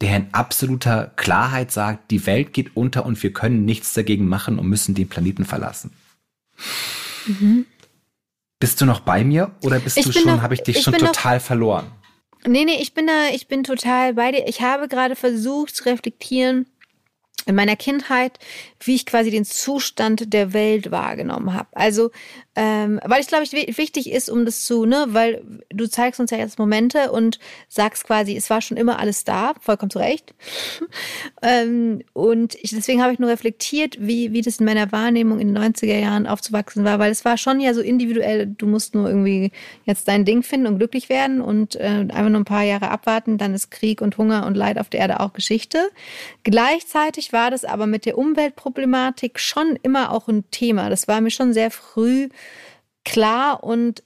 der 0.00 0.16
in 0.16 0.28
absoluter 0.32 1.12
Klarheit 1.16 1.72
sagt, 1.72 2.10
die 2.10 2.26
Welt 2.26 2.52
geht 2.52 2.76
unter 2.76 3.04
und 3.04 3.22
wir 3.22 3.32
können 3.32 3.64
nichts 3.64 3.92
dagegen 3.92 4.26
machen 4.26 4.58
und 4.58 4.66
müssen 4.66 4.94
den 4.94 5.08
Planeten 5.08 5.44
verlassen. 5.44 5.92
Mhm. 7.26 7.66
Bist 8.58 8.80
du 8.80 8.86
noch 8.86 9.00
bei 9.00 9.24
mir 9.24 9.52
oder 9.62 9.78
bist 9.78 9.96
ich 9.96 10.04
du 10.04 10.12
schon, 10.12 10.42
habe 10.42 10.54
ich 10.54 10.62
dich 10.62 10.78
ich 10.78 10.82
schon 10.82 10.94
total 10.94 11.36
noch, 11.36 11.44
verloren? 11.44 11.90
Nee, 12.46 12.64
nee, 12.64 12.80
ich 12.80 12.94
bin 12.94 13.06
da, 13.06 13.28
ich 13.32 13.48
bin 13.48 13.64
total 13.64 14.14
bei 14.14 14.32
dir. 14.32 14.46
Ich 14.48 14.62
habe 14.62 14.88
gerade 14.88 15.16
versucht 15.16 15.76
zu 15.76 15.84
reflektieren, 15.84 16.66
in 17.46 17.54
meiner 17.54 17.76
Kindheit, 17.76 18.38
wie 18.80 18.94
ich 18.94 19.06
quasi 19.06 19.30
den 19.30 19.44
Zustand 19.44 20.32
der 20.32 20.52
Welt 20.52 20.90
wahrgenommen 20.90 21.54
habe. 21.54 21.68
Also, 21.72 22.10
ähm, 22.56 22.98
weil 23.04 23.20
ich 23.20 23.28
glaube, 23.28 23.44
ich 23.44 23.78
wichtig 23.78 24.10
ist, 24.10 24.28
um 24.28 24.44
das 24.44 24.64
zu, 24.64 24.84
ne, 24.84 25.06
weil 25.10 25.42
du 25.68 25.88
zeigst 25.88 26.18
uns 26.18 26.32
ja 26.32 26.38
jetzt 26.38 26.58
Momente 26.58 27.12
und 27.12 27.38
sagst 27.68 28.04
quasi, 28.04 28.36
es 28.36 28.50
war 28.50 28.60
schon 28.60 28.76
immer 28.76 28.98
alles 28.98 29.22
da, 29.22 29.54
vollkommen 29.60 29.90
zu 29.90 30.00
Recht. 30.00 30.34
ähm, 31.42 32.02
und 32.12 32.56
ich, 32.56 32.70
deswegen 32.70 33.02
habe 33.02 33.12
ich 33.12 33.20
nur 33.20 33.30
reflektiert, 33.30 33.98
wie, 34.00 34.32
wie 34.32 34.42
das 34.42 34.56
in 34.56 34.66
meiner 34.66 34.90
Wahrnehmung 34.90 35.38
in 35.38 35.54
den 35.54 35.62
90er 35.62 35.96
Jahren 35.96 36.26
aufzuwachsen 36.26 36.84
war, 36.84 36.98
weil 36.98 37.12
es 37.12 37.24
war 37.24 37.38
schon 37.38 37.60
ja 37.60 37.72
so 37.72 37.82
individuell, 37.82 38.48
du 38.48 38.66
musst 38.66 38.96
nur 38.96 39.08
irgendwie 39.08 39.52
jetzt 39.84 40.08
dein 40.08 40.24
Ding 40.24 40.42
finden 40.42 40.66
und 40.66 40.78
glücklich 40.78 41.08
werden 41.08 41.40
und 41.40 41.76
äh, 41.76 42.06
einfach 42.08 42.30
nur 42.30 42.40
ein 42.40 42.44
paar 42.44 42.64
Jahre 42.64 42.90
abwarten, 42.90 43.38
dann 43.38 43.54
ist 43.54 43.70
Krieg 43.70 44.00
und 44.00 44.18
Hunger 44.18 44.44
und 44.44 44.56
Leid 44.56 44.78
auf 44.78 44.88
der 44.88 45.00
Erde 45.00 45.20
auch 45.20 45.34
Geschichte. 45.34 45.78
Gleichzeitig 46.42 47.32
war 47.32 47.52
das 47.52 47.64
aber 47.64 47.86
mit 47.86 48.06
der 48.06 48.18
Umweltproblematik 48.18 49.38
schon 49.38 49.78
immer 49.82 50.10
auch 50.10 50.26
ein 50.26 50.50
Thema. 50.50 50.90
Das 50.90 51.06
war 51.06 51.20
mir 51.20 51.30
schon 51.30 51.52
sehr 51.52 51.70
früh 51.70 52.28
klar 53.04 53.62
und 53.64 54.02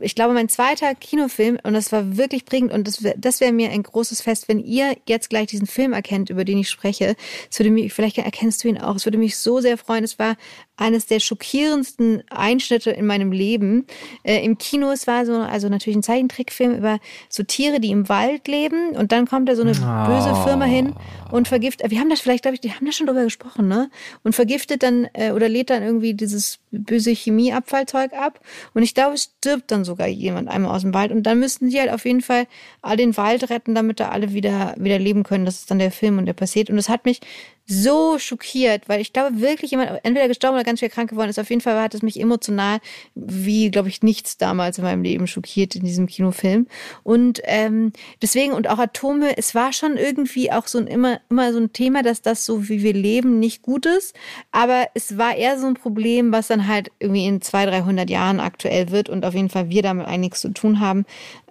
ich 0.00 0.14
glaube, 0.14 0.32
mein 0.32 0.48
zweiter 0.48 0.94
Kinofilm, 0.94 1.58
und 1.62 1.74
das 1.74 1.92
war 1.92 2.16
wirklich 2.16 2.46
prägend, 2.46 2.72
und 2.72 2.88
das 2.88 3.02
wäre 3.02 3.16
das 3.18 3.40
wär 3.40 3.52
mir 3.52 3.70
ein 3.70 3.82
großes 3.82 4.22
Fest, 4.22 4.48
wenn 4.48 4.58
ihr 4.58 4.96
jetzt 5.06 5.28
gleich 5.28 5.48
diesen 5.48 5.66
Film 5.66 5.92
erkennt, 5.92 6.30
über 6.30 6.44
den 6.44 6.58
ich 6.58 6.70
spreche. 6.70 7.16
Es 7.50 7.58
würde 7.58 7.70
mich, 7.70 7.92
vielleicht 7.92 8.16
erkennst 8.16 8.64
du 8.64 8.68
ihn 8.68 8.78
auch, 8.78 8.96
es 8.96 9.04
würde 9.04 9.18
mich 9.18 9.36
so 9.36 9.60
sehr 9.60 9.76
freuen. 9.76 10.04
Es 10.04 10.18
war 10.18 10.36
eines 10.76 11.06
der 11.06 11.20
schockierendsten 11.20 12.22
Einschnitte 12.30 12.90
in 12.90 13.06
meinem 13.06 13.30
Leben. 13.30 13.86
Äh, 14.24 14.44
Im 14.44 14.58
Kino, 14.58 14.90
es 14.90 15.06
war 15.06 15.26
so, 15.26 15.34
also 15.34 15.68
natürlich 15.68 15.96
ein 15.96 16.02
Zeichentrickfilm 16.02 16.74
über 16.74 16.98
so 17.28 17.42
Tiere, 17.42 17.78
die 17.78 17.90
im 17.90 18.08
Wald 18.08 18.48
leben, 18.48 18.96
und 18.96 19.12
dann 19.12 19.26
kommt 19.26 19.48
da 19.48 19.54
so 19.54 19.62
eine 19.62 19.72
oh. 19.72 20.06
böse 20.06 20.34
Firma 20.44 20.64
hin 20.64 20.94
und 21.30 21.46
vergiftet, 21.46 21.90
wir 21.90 22.00
haben 22.00 22.10
das 22.10 22.20
vielleicht, 22.20 22.42
glaube 22.42 22.54
ich, 22.54 22.60
die 22.60 22.72
haben 22.72 22.86
da 22.86 22.92
schon 22.92 23.06
drüber 23.06 23.24
gesprochen, 23.24 23.68
ne? 23.68 23.90
Und 24.22 24.34
vergiftet 24.34 24.82
dann, 24.82 25.08
äh, 25.12 25.32
oder 25.32 25.48
lädt 25.48 25.70
dann 25.70 25.82
irgendwie 25.82 26.14
dieses 26.14 26.58
böse 26.70 27.10
Chemieabfallzeug 27.10 28.12
ab. 28.12 28.40
Und 28.72 28.82
ich 28.82 28.94
glaube, 28.94 29.14
es 29.14 29.24
stirbt 29.38 29.70
dann 29.74 29.84
sogar 29.84 30.06
jemand 30.06 30.48
einmal 30.48 30.74
aus 30.74 30.82
dem 30.82 30.94
Wald. 30.94 31.12
Und 31.12 31.24
dann 31.24 31.38
müssten 31.38 31.68
die 31.68 31.78
halt 31.78 31.90
auf 31.90 32.04
jeden 32.04 32.20
Fall 32.20 32.46
all 32.82 32.96
den 32.96 33.16
Wald 33.16 33.50
retten, 33.50 33.74
damit 33.74 34.00
da 34.00 34.08
alle 34.10 34.32
wieder, 34.32 34.74
wieder 34.78 34.98
leben 34.98 35.22
können. 35.22 35.44
Das 35.44 35.56
ist 35.56 35.70
dann 35.70 35.78
der 35.78 35.90
Film 35.90 36.18
und 36.18 36.26
der 36.26 36.32
passiert. 36.32 36.70
Und 36.70 36.76
das 36.76 36.88
hat 36.88 37.04
mich 37.04 37.20
so 37.66 38.18
schockiert, 38.18 38.88
weil 38.88 39.00
ich 39.00 39.12
glaube 39.12 39.40
wirklich 39.40 39.70
jemand 39.70 39.90
entweder 40.02 40.28
gestorben 40.28 40.56
oder 40.56 40.64
ganz 40.64 40.80
schwer 40.80 40.90
krank 40.90 41.10
geworden 41.10 41.30
ist. 41.30 41.38
Auf 41.38 41.48
jeden 41.48 41.62
Fall 41.62 41.80
hat 41.80 41.94
es 41.94 42.02
mich 42.02 42.20
emotional 42.20 42.78
wie, 43.14 43.70
glaube 43.70 43.88
ich, 43.88 44.02
nichts 44.02 44.36
damals 44.36 44.78
in 44.78 44.84
meinem 44.84 45.02
Leben 45.02 45.26
schockiert 45.26 45.74
in 45.74 45.84
diesem 45.84 46.06
Kinofilm. 46.06 46.66
Und 47.02 47.40
ähm, 47.44 47.92
deswegen 48.20 48.52
und 48.52 48.68
auch 48.68 48.78
Atome, 48.78 49.36
es 49.38 49.54
war 49.54 49.72
schon 49.72 49.96
irgendwie 49.96 50.52
auch 50.52 50.66
so 50.66 50.78
ein 50.78 50.86
immer 50.86 51.20
immer 51.30 51.52
so 51.52 51.58
ein 51.58 51.72
Thema, 51.72 52.02
dass 52.02 52.20
das 52.20 52.44
so 52.44 52.68
wie 52.68 52.82
wir 52.82 52.92
leben 52.92 53.38
nicht 53.38 53.62
gut 53.62 53.86
ist. 53.86 54.14
Aber 54.52 54.88
es 54.94 55.16
war 55.16 55.34
eher 55.34 55.58
so 55.58 55.66
ein 55.66 55.74
Problem, 55.74 56.32
was 56.32 56.48
dann 56.48 56.68
halt 56.68 56.90
irgendwie 56.98 57.26
in 57.26 57.40
zwei, 57.40 57.64
dreihundert 57.64 58.10
Jahren 58.10 58.40
aktuell 58.40 58.90
wird 58.90 59.08
und 59.08 59.24
auf 59.24 59.34
jeden 59.34 59.48
Fall 59.48 59.70
wir 59.70 59.82
damit 59.82 60.06
einiges 60.06 60.40
zu 60.40 60.50
tun 60.50 60.80
haben. 60.80 61.06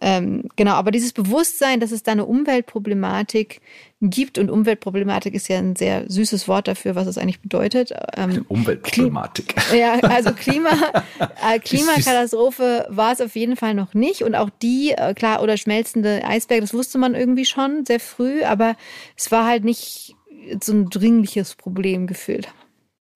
Ähm, 0.06 0.50
genau, 0.58 0.74
aber 0.74 0.92
dieses 0.92 1.14
Bewusstsein, 1.14 1.80
dass 1.80 1.94
es 1.94 2.04
da 2.04 2.12
eine 2.12 2.26
Umweltproblematik 2.26 3.62
gibt 4.02 4.38
und 4.38 4.52
Umweltproblematik 4.52 5.34
ist 5.34 5.48
ja 5.48 5.58
ein 5.58 5.78
sehr 5.78 6.04
süßes 6.12 6.50
Wort 6.50 6.68
dafür, 6.68 6.96
was 6.96 7.08
es 7.08 7.18
eigentlich 7.18 7.40
bedeutet. 7.40 7.94
Ähm, 8.18 8.46
Umweltproblematik. 8.50 9.56
Klim 9.56 9.80
ja, 9.80 9.94
also 10.02 10.34
Klima, 10.34 10.72
äh, 11.20 11.58
Klimakatastrophe 11.58 12.86
war 12.90 13.14
es 13.14 13.22
auf 13.22 13.34
jeden 13.38 13.56
Fall 13.56 13.76
noch 13.76 13.94
nicht 13.94 14.24
und 14.24 14.36
auch 14.36 14.50
die, 14.62 14.92
äh, 14.92 15.14
klar, 15.14 15.42
oder 15.42 15.56
schmelzende 15.56 16.22
Eisberge, 16.26 16.60
das 16.60 16.74
wusste 16.74 16.98
man 16.98 17.16
irgendwie 17.16 17.46
schon 17.46 17.86
sehr 17.86 18.02
früh, 18.02 18.44
aber 18.44 18.76
es 19.16 19.32
war 19.32 19.48
halt 19.48 19.64
nicht 19.64 20.18
so 20.62 20.74
ein 20.74 20.90
dringliches 20.90 21.56
Problem 21.56 22.08
gefühlt. 22.08 22.50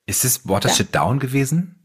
Ist 0.05 0.23
es 0.23 0.47
Watership 0.47 0.93
ja. 0.93 1.01
Down 1.01 1.19
gewesen? 1.19 1.83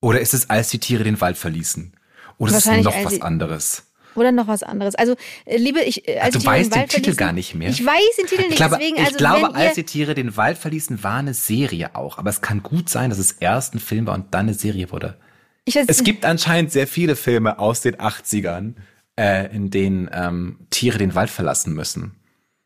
Oder 0.00 0.20
ist 0.20 0.34
es, 0.34 0.48
als 0.50 0.68
die 0.68 0.78
Tiere 0.78 1.02
den 1.02 1.20
Wald 1.20 1.36
verließen? 1.36 1.96
Oder 2.38 2.56
ist 2.56 2.66
es 2.68 2.84
noch 2.84 3.04
was 3.04 3.20
anderes? 3.22 3.89
Oder 4.14 4.32
noch 4.32 4.48
was 4.48 4.62
anderes. 4.62 4.94
Also, 4.94 5.16
äh, 5.44 5.56
liebe 5.56 5.80
ich, 5.80 6.08
äh, 6.08 6.18
als 6.18 6.34
du 6.34 6.44
weißt 6.44 6.74
den, 6.74 6.80
den 6.82 6.88
Titel 6.88 7.14
gar 7.14 7.32
nicht 7.32 7.54
mehr. 7.54 7.70
Ich 7.70 7.84
weiß 7.84 8.16
den 8.18 8.26
Titel 8.26 8.42
nicht. 8.42 8.50
Ich 8.52 8.56
glaube, 8.56 8.76
deswegen, 8.78 8.98
also, 8.98 9.10
ich 9.10 9.16
glaube 9.16 9.54
als 9.54 9.74
die 9.74 9.84
Tiere 9.84 10.14
den 10.14 10.36
Wald 10.36 10.58
verließen, 10.58 11.02
war 11.02 11.18
eine 11.18 11.34
Serie 11.34 11.94
auch. 11.94 12.18
Aber 12.18 12.30
es 12.30 12.40
kann 12.40 12.62
gut 12.62 12.88
sein, 12.88 13.10
dass 13.10 13.18
es 13.18 13.32
erst 13.32 13.74
ein 13.74 13.78
Film 13.78 14.06
war 14.06 14.14
und 14.14 14.34
dann 14.34 14.46
eine 14.46 14.54
Serie 14.54 14.90
wurde. 14.90 15.16
Ich 15.64 15.74
weiß, 15.76 15.86
es 15.88 16.04
gibt 16.04 16.24
anscheinend 16.24 16.72
sehr 16.72 16.86
viele 16.86 17.16
Filme 17.16 17.58
aus 17.58 17.80
den 17.80 17.96
80ern, 17.96 18.74
äh, 19.18 19.54
in 19.54 19.70
denen 19.70 20.10
ähm, 20.12 20.58
Tiere 20.70 20.98
den 20.98 21.14
Wald 21.14 21.30
verlassen 21.30 21.74
müssen. 21.74 22.16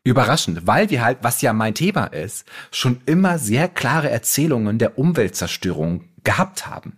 Überraschend, 0.03 0.67
weil 0.67 0.91
wir 0.91 1.03
halt, 1.03 1.19
was 1.21 1.41
ja 1.41 1.51
mein 1.51 1.73
Thema 1.73 2.05
ist, 2.05 2.45
schon 2.71 3.01
immer 3.07 3.39
sehr 3.39 3.67
klare 3.67 4.09
Erzählungen 4.09 4.77
der 4.77 4.99
Umweltzerstörung 4.99 6.05
gehabt 6.23 6.67
haben. 6.67 6.97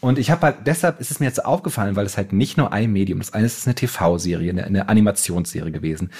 Und 0.00 0.18
ich 0.18 0.30
habe 0.30 0.46
halt, 0.46 0.56
deshalb 0.66 1.00
ist 1.00 1.10
es 1.10 1.20
mir 1.20 1.26
jetzt 1.26 1.44
aufgefallen, 1.44 1.96
weil 1.96 2.06
es 2.06 2.16
halt 2.16 2.32
nicht 2.32 2.56
nur 2.56 2.72
ein 2.72 2.90
Medium, 2.90 3.18
das 3.18 3.34
eine 3.34 3.46
ist 3.46 3.66
eine 3.66 3.74
TV-Serie, 3.74 4.50
eine, 4.50 4.64
eine 4.64 4.88
Animationsserie 4.88 5.72
gewesen 5.72 6.10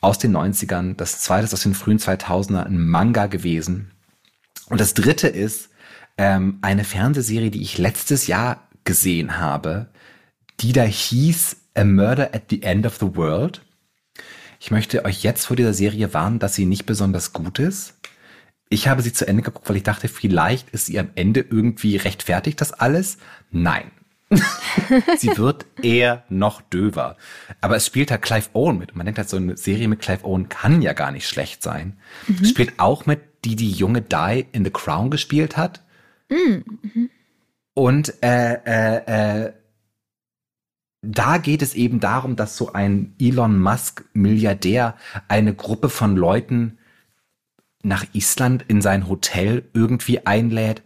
aus 0.00 0.18
den 0.18 0.36
90ern, 0.36 0.96
das 0.96 1.20
zweite 1.20 1.44
ist 1.44 1.54
aus 1.54 1.62
den 1.62 1.72
frühen 1.72 1.98
2000er 1.98 2.64
ein 2.64 2.86
Manga 2.86 3.26
gewesen 3.26 3.90
und 4.68 4.80
das 4.80 4.92
dritte 4.92 5.28
ist 5.28 5.70
ähm, 6.18 6.58
eine 6.62 6.84
Fernsehserie, 6.84 7.50
die 7.50 7.62
ich 7.62 7.78
letztes 7.78 8.26
Jahr 8.26 8.68
gesehen 8.84 9.38
habe, 9.38 9.88
die 10.60 10.72
da 10.72 10.82
hieß 10.82 11.56
A 11.74 11.84
Murder 11.84 12.34
at 12.34 12.44
the 12.50 12.62
End 12.62 12.86
of 12.86 12.96
the 12.96 13.16
World. 13.16 13.62
Ich 14.60 14.70
möchte 14.70 15.04
euch 15.04 15.22
jetzt 15.22 15.46
vor 15.46 15.56
dieser 15.56 15.74
Serie 15.74 16.14
warnen, 16.14 16.38
dass 16.38 16.54
sie 16.54 16.66
nicht 16.66 16.86
besonders 16.86 17.32
gut 17.32 17.58
ist. 17.58 17.94
Ich 18.74 18.88
habe 18.88 19.02
sie 19.02 19.12
zu 19.12 19.28
Ende 19.28 19.44
geguckt, 19.44 19.68
weil 19.68 19.76
ich 19.76 19.84
dachte, 19.84 20.08
vielleicht 20.08 20.70
ist 20.70 20.86
sie 20.86 20.98
am 20.98 21.10
Ende 21.14 21.38
irgendwie 21.48 21.96
rechtfertigt, 21.96 22.60
das 22.60 22.72
alles. 22.72 23.18
Nein. 23.52 23.92
sie 25.16 25.38
wird 25.38 25.64
eher 25.80 26.24
noch 26.28 26.60
döver. 26.60 27.16
Aber 27.60 27.76
es 27.76 27.86
spielt 27.86 28.10
halt 28.10 28.22
Clive 28.22 28.48
Owen 28.52 28.78
mit. 28.78 28.90
Und 28.90 28.96
man 28.96 29.06
denkt 29.06 29.18
halt, 29.18 29.28
so 29.28 29.36
eine 29.36 29.56
Serie 29.56 29.86
mit 29.86 30.00
Clive 30.00 30.24
Owen 30.24 30.48
kann 30.48 30.82
ja 30.82 30.92
gar 30.92 31.12
nicht 31.12 31.28
schlecht 31.28 31.62
sein. 31.62 31.98
Mhm. 32.26 32.38
Es 32.42 32.50
spielt 32.50 32.80
auch 32.80 33.06
mit, 33.06 33.20
die 33.44 33.54
die 33.54 33.70
junge 33.70 34.02
Di 34.02 34.44
in 34.50 34.64
The 34.64 34.72
Crown 34.72 35.08
gespielt 35.08 35.56
hat. 35.56 35.84
Mhm. 36.28 37.10
Und 37.74 38.24
äh, 38.24 38.54
äh, 38.54 39.44
äh, 39.44 39.52
da 41.00 41.38
geht 41.38 41.62
es 41.62 41.74
eben 41.74 42.00
darum, 42.00 42.34
dass 42.34 42.56
so 42.56 42.72
ein 42.72 43.14
Elon 43.20 43.56
Musk 43.56 44.04
Milliardär 44.14 44.96
eine 45.28 45.54
Gruppe 45.54 45.90
von 45.90 46.16
Leuten 46.16 46.78
nach 47.84 48.04
Island 48.12 48.64
in 48.68 48.82
sein 48.82 49.08
Hotel 49.08 49.68
irgendwie 49.72 50.26
einlädt 50.26 50.82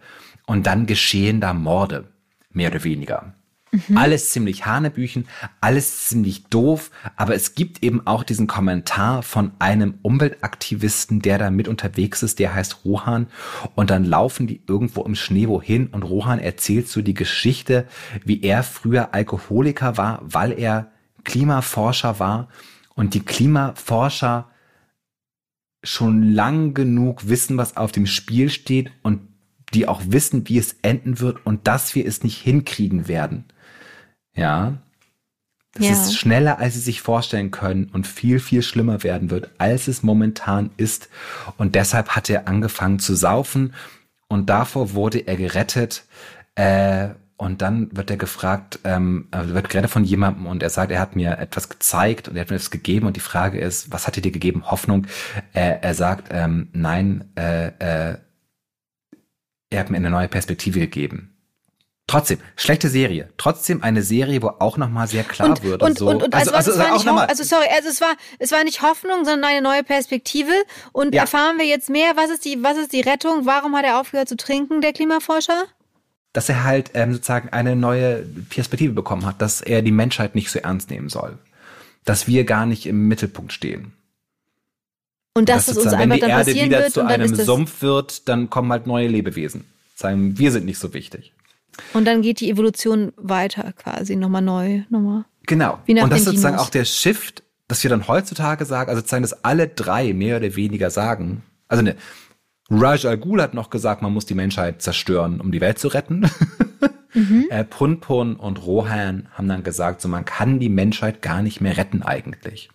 und 0.47 0.67
dann 0.67 0.87
geschehen 0.87 1.41
da 1.41 1.53
Morde, 1.55 2.09
mehr 2.51 2.71
oder 2.71 2.85
weniger. 2.85 3.35
Mhm. 3.71 3.99
Alles 3.99 4.31
ziemlich 4.31 4.65
Hanebüchen, 4.65 5.29
alles 5.61 6.09
ziemlich 6.09 6.47
doof, 6.47 6.91
aber 7.17 7.35
es 7.35 7.55
gibt 7.55 7.83
eben 7.83 8.07
auch 8.07 8.23
diesen 8.23 8.47
Kommentar 8.47 9.23
von 9.23 9.53
einem 9.59 9.99
Umweltaktivisten, 10.03 11.21
der 11.21 11.39
da 11.39 11.51
mit 11.51 11.69
unterwegs 11.69 12.23
ist, 12.23 12.39
der 12.39 12.55
heißt 12.55 12.85
Rohan 12.85 13.27
und 13.75 13.91
dann 13.91 14.05
laufen 14.05 14.47
die 14.47 14.63
irgendwo 14.67 15.03
im 15.03 15.15
Schnee 15.15 15.49
wohin 15.49 15.89
und 15.89 16.03
Rohan 16.03 16.39
erzählt 16.39 16.89
so 16.89 17.03
die 17.03 17.15
Geschichte, 17.15 17.87
wie 18.25 18.43
er 18.43 18.63
früher 18.63 19.13
Alkoholiker 19.13 19.97
war, 19.97 20.21
weil 20.23 20.59
er 20.59 20.91
Klimaforscher 21.25 22.19
war 22.19 22.49
und 22.95 23.13
die 23.13 23.25
Klimaforscher 23.25 24.49
schon 25.83 26.33
lang 26.33 26.75
genug 26.75 27.29
wissen, 27.29 27.57
was 27.57 27.77
auf 27.77 27.93
dem 27.93 28.07
Spiel 28.07 28.51
steht 28.51 28.91
und 29.03 29.21
die 29.75 29.87
auch 29.87 30.03
wissen, 30.07 30.49
wie 30.49 30.59
es 30.59 30.77
enden 30.83 31.21
wird 31.21 31.45
und 31.45 31.67
dass 31.67 31.95
wir 31.95 32.07
es 32.07 32.23
nicht 32.23 32.39
hinkriegen 32.39 33.09
werden. 33.09 33.45
Ja. 34.35 34.79
Das 35.75 35.87
ja. 35.87 35.93
ist 35.93 36.17
schneller, 36.17 36.59
als 36.59 36.75
sie 36.75 36.81
sich 36.81 37.03
vorstellen 37.03 37.51
können 37.51 37.91
und 37.93 38.07
viel, 38.07 38.41
viel 38.41 38.63
schlimmer 38.63 39.03
werden 39.03 39.31
wird, 39.31 39.51
als 39.59 39.87
es 39.87 40.03
momentan 40.03 40.71
ist. 40.77 41.09
Und 41.57 41.75
deshalb 41.75 42.11
hat 42.11 42.31
er 42.31 42.49
angefangen 42.49 42.99
zu 42.99 43.15
saufen 43.15 43.75
und 44.29 44.49
davor 44.49 44.95
wurde 44.95 45.27
er 45.27 45.37
gerettet. 45.37 46.05
Äh, 46.55 47.11
und 47.39 47.63
dann 47.63 47.97
wird 47.97 48.11
er 48.11 48.17
gefragt, 48.17 48.81
ähm, 48.83 49.29
äh, 49.31 49.47
wird 49.47 49.71
geredet 49.71 49.93
von 49.93 50.03
jemandem 50.03 50.47
und 50.47 50.61
er 50.61 50.71
sagt, 50.71 50.91
er 50.91 50.99
hat 50.99 51.15
mir 51.15 51.39
etwas 51.39 51.69
gezeigt 51.69 52.27
und 52.27 52.35
er 52.35 52.41
hat 52.41 52.51
mir 52.51 52.57
etwas 52.57 52.73
gegeben 52.73 53.07
und 53.07 53.17
die 53.17 53.21
Frage 53.21 53.61
ist, 53.61 53.93
was 53.93 54.09
hat 54.09 54.17
er 54.17 54.23
dir 54.23 54.33
gegeben? 54.33 54.69
Hoffnung. 54.69 55.07
Äh, 55.53 55.79
er 55.81 55.95
sagt, 55.95 56.29
ähm, 56.33 56.69
nein, 56.73 57.31
äh, 57.37 57.69
äh, 57.69 58.19
er 59.71 59.81
hat 59.81 59.89
mir 59.89 59.99
eine 59.99 60.11
neue 60.11 60.27
Perspektive 60.27 60.81
gegeben. 60.81 61.37
Trotzdem, 62.09 62.39
schlechte 62.57 62.89
Serie. 62.89 63.29
Trotzdem 63.37 63.85
eine 63.85 64.03
Serie, 64.03 64.43
wo 64.43 64.49
auch 64.59 64.77
nochmal 64.77 65.07
sehr 65.07 65.23
klar 65.23 65.51
und, 65.51 65.63
wird. 65.63 65.83
Und, 65.83 65.97
so. 65.97 66.09
und, 66.09 66.25
und 66.25 66.35
also, 66.35 66.51
also, 66.51 66.73
also, 66.73 66.83
also, 66.83 67.11
auch 67.11 67.29
also 67.29 67.45
sorry, 67.45 67.67
also 67.73 67.89
es 67.89 68.01
war, 68.01 68.17
es 68.41 68.51
war 68.51 68.65
nicht 68.65 68.83
Hoffnung, 68.83 69.25
sondern 69.25 69.45
eine 69.45 69.63
neue 69.63 69.85
Perspektive. 69.85 70.53
Und 70.91 71.15
ja. 71.15 71.23
erfahren 71.23 71.57
wir 71.59 71.67
jetzt 71.67 71.89
mehr, 71.89 72.17
was 72.17 72.31
ist 72.31 72.45
die, 72.45 72.65
was 72.65 72.79
ist 72.79 72.93
die 72.93 73.03
Rettung? 73.03 73.47
Warum 73.47 73.77
hat 73.77 73.85
er 73.85 74.01
aufgehört 74.01 74.29
zu 74.29 74.37
trinken, 74.37 74.81
der 74.81 74.93
Klimaforscher? 74.93 75.67
Dass 76.33 76.49
er 76.49 76.65
halt 76.65 76.91
ähm, 76.95 77.15
sozusagen 77.15 77.49
eine 77.51 77.77
neue 77.77 78.25
Perspektive 78.51 78.93
bekommen 78.93 79.27
hat, 79.27 79.41
dass 79.41 79.61
er 79.61 79.83
die 79.83 79.93
Menschheit 79.93 80.35
nicht 80.35 80.51
so 80.51 80.59
ernst 80.59 80.91
nehmen 80.91 81.09
soll. 81.09 81.39
Dass 82.05 82.27
wir 82.27 82.45
gar 82.45 82.67
nicht 82.67 82.87
im 82.87 83.09
Mittelpunkt 83.09 83.53
stehen. 83.53 83.93
Und 85.35 85.49
dass, 85.49 85.67
dass 85.67 85.77
es 85.77 85.85
uns 85.85 85.93
einfach 85.93 86.21
wenn 86.21 86.21
die 86.21 86.27
Erde 86.27 86.55
wieder 86.55 86.91
zu 86.91 87.07
einem 87.07 87.35
Sumpf 87.35 87.83
wird, 87.83 88.29
dann 88.29 88.51
kommen 88.51 88.73
halt 88.73 88.87
neue 88.87 89.09
Lebewesen. 89.09 89.65
Sagen, 89.95 90.39
wir 90.39 90.53
sind 90.53 90.65
nicht 90.65 90.79
so 90.79 90.95
wichtig. 90.95 91.33
Und 91.93 92.07
dann 92.07 92.23
geht 92.23 92.41
die 92.41 92.51
Evolution 92.51 93.13
weiter 93.17 93.73
quasi, 93.73 94.17
nochmal 94.17 94.43
neu, 94.43 94.83
nochmal. 94.91 95.25
Genau. 95.47 95.79
Und 95.87 96.11
das 96.11 96.21
ist 96.21 96.25
sozusagen 96.27 96.57
auch 96.57 96.71
der 96.71 96.85
Shift, 96.85 97.43
dass 97.69 97.83
wir 97.83 97.91
dann 97.91 98.09
heutzutage 98.09 98.65
sagen, 98.65 98.91
also 98.91 99.01
sozusagen, 99.01 99.23
dass 99.23 99.45
alle 99.45 99.69
drei 99.69 100.13
mehr 100.13 100.39
oder 100.39 100.57
weniger 100.57 100.91
sagen, 100.91 101.43
also 101.69 101.83
ne, 101.83 101.97
Raj 102.71 103.07
Al 103.07 103.19
Ghul 103.19 103.41
hat 103.41 103.55
noch 103.55 103.71
gesagt, 103.71 104.03
man 104.03 104.13
muss 104.13 104.27
die 104.27 104.35
Menschheit 104.35 104.83
zerstören, 104.83 105.41
um 105.41 105.53
die 105.53 105.61
Welt 105.61 105.79
zu 105.79 105.89
retten. 105.89 106.31
mhm. 107.15 107.47
äh, 107.51 107.65
Punpun 107.65 108.37
und 108.37 108.65
Rohan 108.67 109.29
haben 109.33 109.49
dann 109.49 109.63
gesagt, 109.63 110.01
so 110.03 110.09
man 110.09 110.25
kann 110.25 110.59
die 110.59 110.69
Menschheit 110.69 111.23
gar 111.23 111.43
nicht 111.43 111.61
mehr 111.61 111.77
retten 111.77 112.03
eigentlich. 112.03 112.71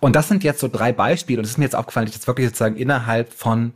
Und 0.00 0.14
das 0.14 0.28
sind 0.28 0.44
jetzt 0.44 0.60
so 0.60 0.68
drei 0.68 0.92
Beispiele 0.92 1.38
und 1.38 1.44
es 1.44 1.52
ist 1.52 1.58
mir 1.58 1.64
jetzt 1.64 1.74
aufgefallen, 1.74 2.06
dass 2.06 2.14
ich 2.14 2.20
jetzt 2.20 2.26
wirklich 2.26 2.46
sozusagen 2.46 2.76
innerhalb 2.76 3.32
von 3.32 3.72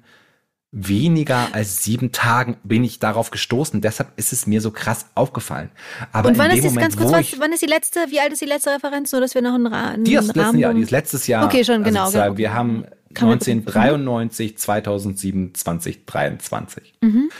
weniger 0.74 1.48
als 1.52 1.82
sieben 1.82 2.12
Tagen 2.12 2.56
bin 2.64 2.82
ich 2.82 2.98
darauf 2.98 3.30
gestoßen. 3.30 3.82
Deshalb 3.82 4.12
ist 4.16 4.32
es 4.32 4.46
mir 4.46 4.62
so 4.62 4.70
krass 4.70 5.06
aufgefallen. 5.14 5.70
Aber 6.12 6.30
Und 6.30 6.38
wann 6.38 6.50
in 6.50 6.56
ist 6.56 6.62
dem 6.62 6.64
das 6.64 6.74
Moment, 6.74 6.96
ganz 6.96 7.10
kurz, 7.10 7.32
was, 7.32 7.40
wann 7.40 7.52
ist 7.52 7.60
die 7.60 7.66
letzte, 7.66 8.00
wie 8.08 8.20
alt 8.20 8.32
ist 8.32 8.40
die 8.40 8.46
letzte 8.46 8.70
Referenz, 8.70 9.12
nur 9.12 9.20
dass 9.20 9.34
wir 9.34 9.42
noch 9.42 9.54
einen, 9.54 9.66
Ra 9.66 9.90
einen 9.90 10.04
die 10.04 10.14
ist 10.14 10.28
letzten 10.28 10.40
Rahmen 10.40 10.58
Jahr, 10.58 10.72
die 10.72 10.80
ist 10.80 10.90
letztes 10.90 11.26
Jahr. 11.26 11.44
Okay, 11.44 11.62
schon, 11.62 11.84
genau, 11.84 12.04
Also 12.04 12.18
genau. 12.18 12.36
Wir 12.38 12.54
haben 12.54 12.86
1993, 13.14 14.58
2007, 14.58 15.54
2023. 15.54 16.94
Mhm. 17.00 17.30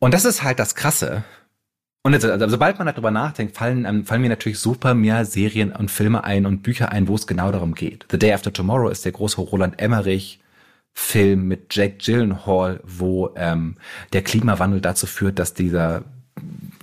Und 0.00 0.14
das 0.14 0.24
ist 0.24 0.42
halt 0.42 0.58
das 0.58 0.74
Krasse. 0.74 1.24
Und 2.02 2.12
jetzt, 2.12 2.24
also, 2.24 2.48
sobald 2.48 2.78
man 2.78 2.86
darüber 2.86 3.10
nachdenkt, 3.10 3.56
fallen, 3.56 3.84
ähm, 3.84 4.06
fallen 4.06 4.22
mir 4.22 4.28
natürlich 4.28 4.58
super 4.58 4.94
mehr 4.94 5.24
Serien 5.24 5.72
und 5.72 5.90
Filme 5.90 6.24
ein 6.24 6.46
und 6.46 6.62
Bücher 6.62 6.90
ein, 6.90 7.08
wo 7.08 7.14
es 7.14 7.26
genau 7.26 7.50
darum 7.52 7.74
geht. 7.74 8.06
The 8.10 8.18
Day 8.18 8.32
After 8.32 8.52
Tomorrow 8.52 8.88
ist 8.88 9.04
der 9.04 9.12
große 9.12 9.40
Roland 9.40 9.80
Emmerich 9.80 10.40
Film 10.94 11.46
mit 11.46 11.74
Jake 11.74 11.98
Gyllenhaal, 11.98 12.80
wo 12.84 13.30
ähm, 13.36 13.76
der 14.12 14.22
Klimawandel 14.22 14.80
dazu 14.80 15.06
führt, 15.06 15.38
dass 15.38 15.54
dieser, 15.54 16.02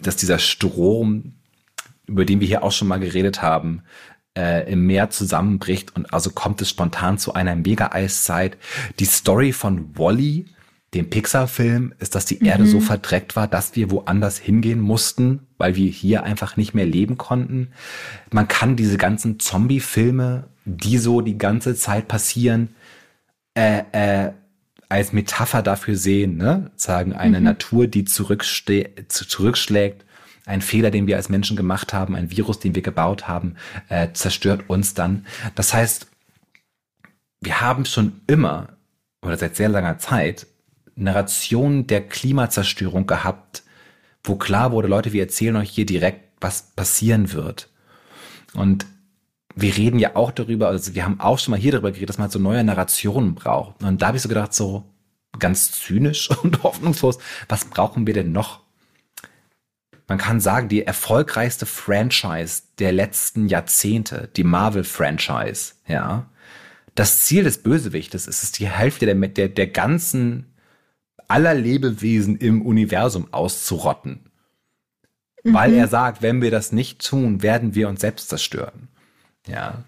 dass 0.01 0.15
dieser 0.15 0.39
Strom, 0.39 1.34
über 2.08 2.24
den 2.24 2.39
wir 2.39 2.48
hier 2.48 2.63
auch 2.63 2.72
schon 2.72 2.88
mal 2.88 3.00
geredet 3.00 3.41
haben, 3.41 3.84
äh, 4.37 4.71
im 4.71 4.85
Meer 4.85 5.09
zusammenbricht 5.09 5.95
und 5.95 6.13
also 6.13 6.29
kommt 6.29 6.61
es 6.61 6.69
spontan 6.69 7.17
zu 7.17 7.33
einer 7.33 7.55
Mega-Eiszeit. 7.55 8.57
Die 8.99 9.05
Story 9.05 9.51
von 9.53 9.97
Wally, 9.97 10.45
dem 10.93 11.09
Pixar-Film, 11.09 11.93
ist, 11.99 12.15
dass 12.15 12.25
die 12.25 12.43
Erde 12.45 12.65
so 12.67 12.79
verdreckt 12.79 13.35
war, 13.35 13.47
dass 13.47 13.75
wir 13.75 13.91
woanders 13.91 14.37
hingehen 14.37 14.79
mussten, 14.79 15.47
weil 15.57 15.75
wir 15.75 15.89
hier 15.89 16.23
einfach 16.23 16.57
nicht 16.57 16.73
mehr 16.73 16.85
leben 16.85 17.17
konnten. 17.17 17.69
Man 18.31 18.47
kann 18.47 18.75
diese 18.75 18.97
ganzen 18.97 19.39
Zombie-Filme, 19.39 20.47
die 20.65 20.97
so 20.97 21.21
die 21.21 21.37
ganze 21.37 21.75
Zeit 21.75 22.07
passieren, 22.07 22.75
äh, 23.55 23.83
äh, 23.91 24.31
als 24.87 25.13
Metapher 25.13 25.61
dafür 25.63 25.95
sehen, 25.95 26.37
ne? 26.37 26.71
Sagen 26.75 27.13
eine 27.13 27.41
Natur, 27.41 27.87
die 27.87 28.05
zurückste 28.05 28.91
zu- 29.07 29.27
zurückschlägt, 29.27 30.05
ein 30.45 30.61
Fehler, 30.61 30.91
den 30.91 31.07
wir 31.07 31.17
als 31.17 31.29
Menschen 31.29 31.57
gemacht 31.57 31.93
haben, 31.93 32.15
ein 32.15 32.31
Virus, 32.31 32.59
den 32.59 32.75
wir 32.75 32.81
gebaut 32.81 33.27
haben, 33.27 33.55
äh, 33.89 34.09
zerstört 34.13 34.65
uns 34.67 34.93
dann. 34.93 35.25
Das 35.55 35.73
heißt, 35.73 36.07
wir 37.41 37.61
haben 37.61 37.85
schon 37.85 38.21
immer 38.27 38.69
oder 39.21 39.37
seit 39.37 39.55
sehr 39.55 39.69
langer 39.69 39.97
Zeit 39.97 40.47
Narrationen 40.95 41.87
der 41.87 42.07
Klimazerstörung 42.07 43.07
gehabt, 43.07 43.63
wo 44.23 44.35
klar 44.35 44.71
wurde, 44.71 44.87
Leute, 44.87 45.13
wir 45.13 45.23
erzählen 45.23 45.55
euch 45.57 45.69
hier 45.69 45.85
direkt, 45.85 46.21
was 46.41 46.71
passieren 46.75 47.33
wird. 47.33 47.69
Und 48.53 48.85
wir 49.55 49.75
reden 49.75 49.99
ja 49.99 50.15
auch 50.15 50.31
darüber, 50.31 50.67
also 50.67 50.95
wir 50.95 51.05
haben 51.05 51.19
auch 51.19 51.39
schon 51.39 51.51
mal 51.51 51.59
hier 51.59 51.71
darüber 51.71 51.91
geredet, 51.91 52.09
dass 52.09 52.17
man 52.17 52.29
so 52.29 52.39
neue 52.39 52.63
Narrationen 52.63 53.35
braucht. 53.35 53.83
Und 53.83 54.01
da 54.01 54.07
habe 54.07 54.17
ich 54.17 54.23
so 54.23 54.29
gedacht, 54.29 54.53
so 54.53 54.83
ganz 55.39 55.71
zynisch 55.71 56.29
und 56.43 56.63
hoffnungslos, 56.63 57.19
was 57.49 57.65
brauchen 57.65 58.07
wir 58.07 58.13
denn 58.13 58.31
noch? 58.31 58.64
Man 60.07 60.17
kann 60.17 60.39
sagen, 60.39 60.69
die 60.69 60.85
erfolgreichste 60.85 61.65
Franchise 61.65 62.63
der 62.79 62.91
letzten 62.91 63.47
Jahrzehnte, 63.47 64.29
die 64.35 64.43
Marvel-Franchise, 64.43 65.74
ja. 65.88 66.29
Das 66.93 67.25
Ziel 67.25 67.43
des 67.43 67.62
Bösewichtes 67.62 68.27
ist 68.27 68.43
es, 68.43 68.51
die 68.53 68.69
Hälfte 68.69 69.05
der, 69.05 69.15
der, 69.15 69.50
der 69.50 69.67
ganzen, 69.67 70.45
aller 71.27 71.53
Lebewesen 71.53 72.38
im 72.38 72.62
Universum 72.62 73.27
auszurotten. 73.33 74.29
Weil 75.43 75.74
er 75.74 75.88
sagt, 75.88 76.21
wenn 76.21 76.41
wir 76.41 76.50
das 76.50 76.71
nicht 76.71 77.05
tun, 77.05 77.43
werden 77.43 77.75
wir 77.75 77.88
uns 77.88 78.01
selbst 78.01 78.29
zerstören. 78.29 78.88
Ja. 79.47 79.83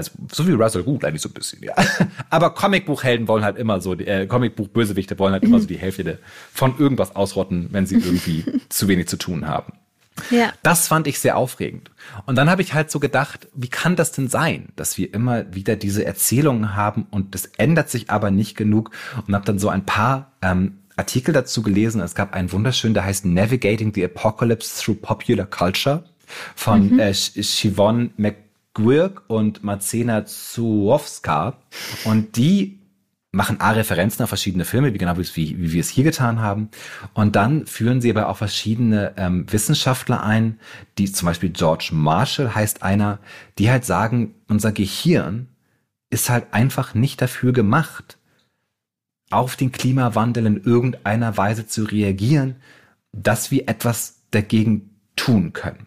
Also, 0.00 0.12
so 0.32 0.48
wie 0.48 0.52
Russell 0.52 0.82
Gut 0.82 1.04
eigentlich 1.04 1.22
so 1.22 1.28
ein 1.28 1.32
bisschen, 1.34 1.62
ja. 1.62 1.74
Aber 2.30 2.50
Comicbuchhelden 2.54 3.28
wollen 3.28 3.44
halt 3.44 3.56
immer 3.58 3.80
so, 3.80 3.94
äh, 3.94 4.26
Comicbuch-Bösewichte 4.26 5.18
wollen 5.18 5.32
halt 5.32 5.44
immer 5.44 5.60
so 5.60 5.66
die 5.66 5.78
Hälfte 5.78 6.18
von 6.52 6.78
irgendwas 6.78 7.14
ausrotten, 7.14 7.68
wenn 7.70 7.86
sie 7.86 7.96
irgendwie 7.96 8.44
zu 8.68 8.88
wenig 8.88 9.08
zu 9.08 9.16
tun 9.16 9.46
haben. 9.46 9.72
Ja. 10.30 10.52
Das 10.62 10.88
fand 10.88 11.06
ich 11.06 11.18
sehr 11.18 11.36
aufregend. 11.36 11.90
Und 12.26 12.36
dann 12.36 12.50
habe 12.50 12.62
ich 12.62 12.74
halt 12.74 12.90
so 12.90 13.00
gedacht, 13.00 13.48
wie 13.54 13.68
kann 13.68 13.96
das 13.96 14.12
denn 14.12 14.28
sein, 14.28 14.68
dass 14.76 14.98
wir 14.98 15.12
immer 15.14 15.54
wieder 15.54 15.76
diese 15.76 16.04
Erzählungen 16.04 16.74
haben 16.74 17.06
und 17.10 17.34
das 17.34 17.46
ändert 17.56 17.88
sich 17.90 18.10
aber 18.10 18.30
nicht 18.30 18.56
genug 18.56 18.90
und 19.26 19.34
habe 19.34 19.44
dann 19.46 19.58
so 19.58 19.68
ein 19.68 19.86
paar 19.86 20.32
ähm, 20.42 20.78
Artikel 20.96 21.32
dazu 21.32 21.62
gelesen. 21.62 22.02
Es 22.02 22.14
gab 22.14 22.34
einen 22.34 22.52
wunderschönen, 22.52 22.92
der 22.94 23.04
heißt 23.04 23.24
Navigating 23.24 23.94
the 23.94 24.04
Apocalypse 24.04 24.82
Through 24.82 24.96
Popular 25.00 25.46
Culture 25.46 26.04
von 26.54 26.98
äh, 26.98 27.10
Sh- 27.14 27.42
Siobhan 27.42 28.10
McGuirk 28.74 29.22
und 29.28 29.62
Marcena 29.62 30.26
Zuowska. 30.26 31.56
Und 32.04 32.36
die 32.36 32.78
machen 33.32 33.60
A 33.60 33.72
Referenzen 33.72 34.22
auf 34.24 34.28
verschiedene 34.28 34.64
Filme, 34.64 34.92
wie 34.92 34.98
genau 34.98 35.16
wie, 35.16 35.36
wie 35.36 35.72
wir 35.72 35.80
es 35.80 35.88
hier 35.88 36.04
getan 36.04 36.40
haben. 36.40 36.70
Und 37.14 37.36
dann 37.36 37.66
führen 37.66 38.00
sie 38.00 38.10
aber 38.10 38.28
auch 38.28 38.36
verschiedene 38.36 39.14
ähm, 39.16 39.50
Wissenschaftler 39.50 40.22
ein, 40.22 40.58
die 40.98 41.12
zum 41.12 41.26
Beispiel 41.26 41.50
George 41.50 41.90
Marshall 41.92 42.54
heißt 42.54 42.82
einer, 42.82 43.18
die 43.58 43.70
halt 43.70 43.84
sagen, 43.84 44.34
unser 44.48 44.72
Gehirn 44.72 45.48
ist 46.10 46.28
halt 46.28 46.52
einfach 46.52 46.94
nicht 46.94 47.22
dafür 47.22 47.52
gemacht, 47.52 48.18
auf 49.30 49.54
den 49.54 49.70
Klimawandel 49.70 50.46
in 50.46 50.64
irgendeiner 50.64 51.36
Weise 51.36 51.68
zu 51.68 51.84
reagieren, 51.84 52.56
dass 53.12 53.52
wir 53.52 53.68
etwas 53.68 54.22
dagegen 54.32 54.90
tun 55.14 55.52
können. 55.52 55.86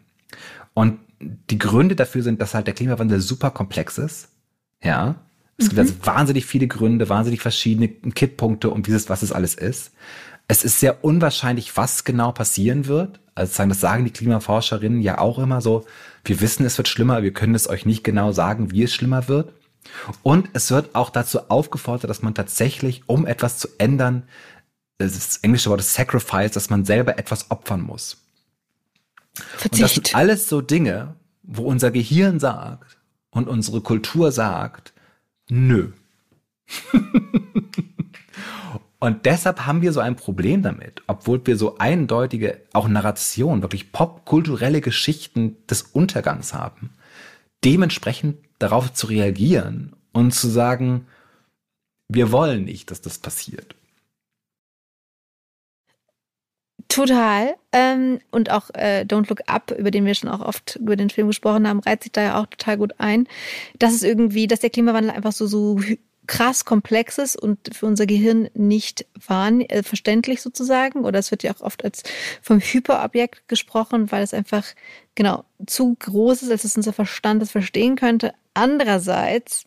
Und 0.74 1.00
die 1.50 1.58
Gründe 1.58 1.96
dafür 1.96 2.24
sind, 2.24 2.42
dass 2.42 2.54
halt 2.54 2.68
der 2.68 2.74
Klimawandel 2.74 3.20
super 3.20 3.52
komplex 3.52 3.98
ist. 3.98 4.30
Ja. 4.82 5.16
Es 5.58 5.70
gibt 5.70 5.80
also 5.80 5.94
wahnsinnig 6.04 6.46
viele 6.46 6.68
Gründe, 6.68 7.10
wahnsinnig 7.10 7.42
verschiedene 7.42 7.88
Kipppunkte 7.88 8.70
und 8.70 8.88
dieses, 8.88 9.10
was 9.10 9.22
es 9.22 9.32
alles 9.32 9.54
ist. 9.54 9.92
Es 10.48 10.64
ist 10.64 10.80
sehr 10.80 11.04
unwahrscheinlich, 11.04 11.78
was 11.78 12.04
genau 12.04 12.32
passieren 12.32 12.88
wird. 12.88 13.20
Also 13.36 13.54
sagen, 13.54 13.70
das 13.70 13.80
sagen 13.80 14.04
die 14.04 14.12
Klimaforscherinnen 14.12 15.02
ja 15.02 15.20
auch 15.20 15.40
immer 15.40 15.62
so. 15.62 15.86
Wir 16.26 16.42
wissen, 16.42 16.66
es 16.66 16.78
wird 16.78 16.88
schlimmer, 16.88 17.24
wir 17.24 17.34
können 17.34 17.56
es 17.56 17.70
euch 17.70 17.86
nicht 17.86 18.04
genau 18.04 18.32
sagen, 18.32 18.72
wie 18.72 18.84
es 18.84 18.94
schlimmer 18.94 19.28
wird. 19.28 19.54
Und 20.22 20.50
es 20.54 20.72
wird 20.72 20.96
auch 20.96 21.10
dazu 21.10 21.50
aufgefordert, 21.50 22.10
dass 22.10 22.22
man 22.22 22.34
tatsächlich, 22.34 23.04
um 23.08 23.26
etwas 23.26 23.58
zu 23.58 23.68
ändern, 23.78 24.24
das 24.98 25.38
englische 25.38 25.70
Wort 25.70 25.82
ist 25.82 25.94
Sacrifice, 25.94 26.52
dass 26.52 26.70
man 26.70 26.86
selber 26.86 27.18
etwas 27.18 27.52
opfern 27.52 27.82
muss. 27.82 28.23
Und 29.64 29.74
das 29.74 29.94
sind 29.94 30.08
Verzicht. 30.08 30.16
alles 30.16 30.48
so 30.50 30.62
Dinge, 30.62 31.16
wo 31.44 31.64
unser 31.64 31.92
Gehirn 31.92 32.40
sagt 32.40 32.98
und 33.32 33.48
unsere 33.48 33.82
Kultur 33.82 34.32
sagt, 34.32 34.94
nö. 35.50 35.92
und 39.00 39.26
deshalb 39.26 39.66
haben 39.66 39.82
wir 39.82 39.92
so 39.92 40.00
ein 40.00 40.16
Problem 40.16 40.62
damit, 40.62 41.02
obwohl 41.08 41.46
wir 41.46 41.58
so 41.58 41.78
eindeutige, 41.78 42.62
auch 42.74 42.88
Narration, 42.88 43.62
wirklich 43.62 43.92
popkulturelle 43.92 44.82
Geschichten 44.82 45.58
des 45.68 45.82
Untergangs 45.82 46.54
haben, 46.54 46.92
dementsprechend 47.64 48.38
darauf 48.60 48.94
zu 48.94 49.08
reagieren 49.08 49.94
und 50.12 50.34
zu 50.34 50.48
sagen, 50.48 51.08
wir 52.08 52.32
wollen 52.32 52.66
nicht, 52.66 52.92
dass 52.92 53.02
das 53.02 53.18
passiert. 53.18 53.76
Total. 56.94 57.56
Ähm, 57.72 58.20
und 58.30 58.52
auch 58.52 58.70
äh, 58.76 59.04
Don't 59.08 59.28
Look 59.28 59.42
Up, 59.48 59.72
über 59.72 59.90
den 59.90 60.06
wir 60.06 60.14
schon 60.14 60.30
auch 60.30 60.42
oft 60.42 60.76
über 60.76 60.96
den 60.96 61.10
Film 61.10 61.26
gesprochen 61.26 61.68
haben, 61.68 61.80
reiht 61.80 62.04
sich 62.04 62.12
da 62.12 62.22
ja 62.22 62.40
auch 62.40 62.46
total 62.46 62.78
gut 62.78 62.94
ein. 63.00 63.28
Dass 63.80 63.94
es 63.94 64.04
irgendwie, 64.04 64.46
dass 64.46 64.60
der 64.60 64.70
Klimawandel 64.70 65.10
einfach 65.10 65.32
so, 65.32 65.48
so 65.48 65.80
krass 66.28 66.66
komplex 66.66 67.18
ist 67.18 67.36
und 67.36 67.74
für 67.74 67.88
unser 67.88 68.06
Gehirn 68.06 68.48
nicht 68.54 69.08
wahrn 69.28 69.62
äh, 69.62 69.82
verständlich 69.82 70.44
sozusagen. 70.44 71.04
Oder 71.04 71.18
es 71.18 71.32
wird 71.32 71.42
ja 71.42 71.52
auch 71.56 71.62
oft 71.62 71.84
als 71.84 72.04
vom 72.44 72.60
Hyperobjekt 72.60 73.48
gesprochen, 73.48 74.12
weil 74.12 74.22
es 74.22 74.36
einfach 74.36 74.64
genau 75.16 75.46
zu 75.66 75.96
groß 75.98 76.44
ist, 76.44 76.52
als 76.52 76.62
dass 76.62 76.78
unser 76.78 76.94
Verstand 76.94 77.42
es 77.42 77.50
verstehen 77.50 77.96
könnte. 77.96 78.36
Andererseits 78.54 79.66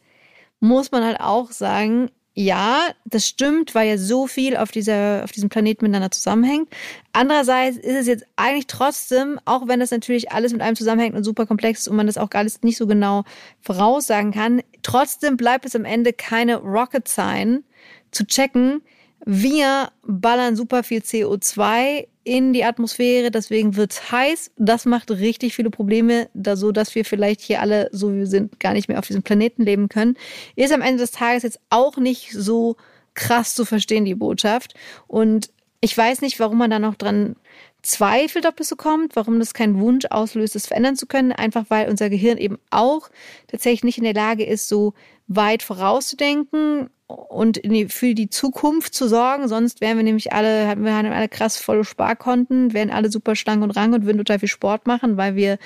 muss 0.60 0.92
man 0.92 1.04
halt 1.04 1.18
auch 1.18 1.50
sagen, 1.50 2.08
ja, 2.38 2.88
das 3.06 3.26
stimmt, 3.26 3.74
weil 3.74 3.88
ja 3.88 3.96
so 3.96 4.26
viel 4.26 4.58
auf 4.58 4.70
dieser, 4.70 5.24
auf 5.24 5.32
diesem 5.32 5.48
Planeten 5.48 5.82
miteinander 5.82 6.10
zusammenhängt. 6.10 6.68
Andererseits 7.14 7.78
ist 7.78 7.96
es 7.96 8.06
jetzt 8.06 8.26
eigentlich 8.36 8.66
trotzdem, 8.66 9.40
auch 9.46 9.68
wenn 9.68 9.80
das 9.80 9.90
natürlich 9.90 10.32
alles 10.32 10.52
mit 10.52 10.60
einem 10.60 10.76
zusammenhängt 10.76 11.16
und 11.16 11.24
super 11.24 11.46
komplex 11.46 11.80
ist 11.80 11.88
und 11.88 11.96
man 11.96 12.06
das 12.06 12.18
auch 12.18 12.28
gar 12.28 12.44
nicht 12.44 12.76
so 12.76 12.86
genau 12.86 13.24
voraussagen 13.62 14.32
kann, 14.32 14.60
trotzdem 14.82 15.38
bleibt 15.38 15.64
es 15.64 15.74
am 15.74 15.86
Ende 15.86 16.12
keine 16.12 16.58
Rocket 16.58 17.08
Sign 17.08 17.64
zu 18.10 18.26
checken, 18.26 18.82
wir 19.24 19.90
ballern 20.02 20.56
super 20.56 20.82
viel 20.82 21.00
CO2 21.00 22.06
in 22.24 22.52
die 22.52 22.64
Atmosphäre, 22.64 23.30
deswegen 23.30 23.76
wird's 23.76 24.10
heiß. 24.10 24.50
Das 24.56 24.84
macht 24.84 25.10
richtig 25.10 25.54
viele 25.54 25.70
Probleme, 25.70 26.28
da 26.34 26.56
so, 26.56 26.72
dass 26.72 26.94
wir 26.94 27.04
vielleicht 27.04 27.40
hier 27.40 27.60
alle, 27.60 27.88
so 27.92 28.12
wie 28.12 28.18
wir 28.18 28.26
sind, 28.26 28.58
gar 28.58 28.72
nicht 28.72 28.88
mehr 28.88 28.98
auf 28.98 29.06
diesem 29.06 29.22
Planeten 29.22 29.62
leben 29.62 29.88
können. 29.88 30.16
Ist 30.56 30.72
am 30.72 30.82
Ende 30.82 30.98
des 30.98 31.12
Tages 31.12 31.44
jetzt 31.44 31.60
auch 31.70 31.96
nicht 31.96 32.32
so 32.32 32.76
krass 33.14 33.54
zu 33.54 33.64
verstehen, 33.64 34.04
die 34.04 34.14
Botschaft. 34.14 34.74
Und 35.06 35.50
ich 35.80 35.96
weiß 35.96 36.20
nicht, 36.20 36.40
warum 36.40 36.58
man 36.58 36.70
da 36.70 36.78
noch 36.78 36.96
dran 36.96 37.36
zweifelt, 37.82 38.46
ob 38.46 38.56
das 38.56 38.68
so 38.68 38.76
kommt, 38.76 39.14
warum 39.14 39.38
das 39.38 39.54
keinen 39.54 39.78
Wunsch 39.80 40.06
auslöst, 40.10 40.56
es 40.56 40.66
verändern 40.66 40.96
zu 40.96 41.06
können, 41.06 41.30
einfach 41.30 41.66
weil 41.68 41.88
unser 41.88 42.10
Gehirn 42.10 42.38
eben 42.38 42.58
auch 42.70 43.08
tatsächlich 43.46 43.84
nicht 43.84 43.98
in 43.98 44.04
der 44.04 44.14
Lage 44.14 44.44
ist, 44.44 44.68
so 44.68 44.94
weit 45.28 45.62
vorauszudenken 45.62 46.90
und 47.06 47.60
für 47.88 48.14
die 48.14 48.30
Zukunft 48.30 48.94
zu 48.94 49.08
sorgen. 49.08 49.48
Sonst 49.48 49.80
wären 49.80 49.96
wir 49.96 50.04
nämlich 50.04 50.32
alle, 50.32 50.76
wir 50.76 50.94
haben 50.94 51.06
alle 51.06 51.28
krass 51.28 51.56
volle 51.56 51.84
Sparkonten, 51.84 52.72
wären 52.72 52.90
alle 52.90 53.10
super 53.10 53.36
schlank 53.36 53.62
und 53.62 53.70
rank 53.70 53.94
und 53.94 54.06
würden 54.06 54.18
total 54.18 54.40
viel 54.40 54.48
Sport 54.48 54.86
machen, 54.86 55.16
weil 55.16 55.36
wir 55.36 55.58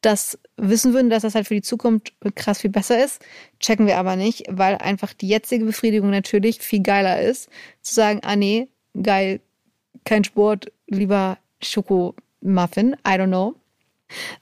das 0.00 0.38
wissen 0.56 0.92
würden, 0.94 1.10
dass 1.10 1.22
das 1.22 1.34
halt 1.34 1.48
für 1.48 1.54
die 1.54 1.62
Zukunft 1.62 2.12
krass 2.34 2.60
viel 2.60 2.70
besser 2.70 3.02
ist. 3.02 3.24
Checken 3.60 3.86
wir 3.86 3.98
aber 3.98 4.16
nicht, 4.16 4.44
weil 4.48 4.76
einfach 4.76 5.12
die 5.12 5.28
jetzige 5.28 5.64
Befriedigung 5.64 6.10
natürlich 6.10 6.60
viel 6.60 6.82
geiler 6.82 7.20
ist. 7.20 7.48
Zu 7.82 7.94
sagen, 7.94 8.20
ah 8.22 8.36
nee, 8.36 8.68
geil, 9.00 9.40
kein 10.04 10.24
Sport, 10.24 10.72
lieber 10.86 11.38
Schokomuffin, 11.60 12.94
I 13.06 13.12
don't 13.12 13.26
know. 13.26 13.54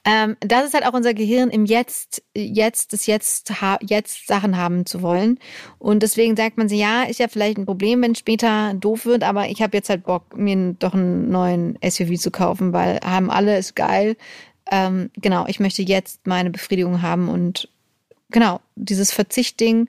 Ähm, 0.03 0.37
das 0.39 0.65
ist 0.65 0.73
halt 0.73 0.85
auch 0.85 0.93
unser 0.93 1.13
Gehirn 1.13 1.49
im 1.49 1.65
Jetzt, 1.65 2.23
jetzt, 2.35 2.93
das 2.93 3.05
Jetzt, 3.05 3.51
jetzt 3.81 4.27
Sachen 4.27 4.57
haben 4.57 4.85
zu 4.85 5.01
wollen. 5.01 5.39
Und 5.79 6.03
deswegen 6.03 6.35
sagt 6.35 6.57
man 6.57 6.69
sich, 6.69 6.79
ja, 6.79 7.03
ist 7.03 7.19
ja 7.19 7.27
vielleicht 7.27 7.57
ein 7.57 7.65
Problem, 7.65 8.01
wenn 8.01 8.15
später 8.15 8.73
doof 8.75 9.05
wird, 9.05 9.23
aber 9.23 9.47
ich 9.47 9.61
habe 9.61 9.75
jetzt 9.77 9.89
halt 9.89 10.03
Bock, 10.03 10.37
mir 10.37 10.75
doch 10.79 10.93
einen 10.93 11.29
neuen 11.29 11.77
SUV 11.83 12.19
zu 12.19 12.31
kaufen, 12.31 12.73
weil 12.73 12.99
haben 13.03 13.29
alle, 13.29 13.57
ist 13.57 13.75
geil. 13.75 14.15
Ähm, 14.71 15.11
genau, 15.15 15.45
ich 15.47 15.59
möchte 15.59 15.83
jetzt 15.83 16.25
meine 16.25 16.49
Befriedigung 16.49 17.01
haben 17.01 17.29
und 17.29 17.69
genau, 18.29 18.61
dieses 18.75 19.11
Verzichtding 19.11 19.87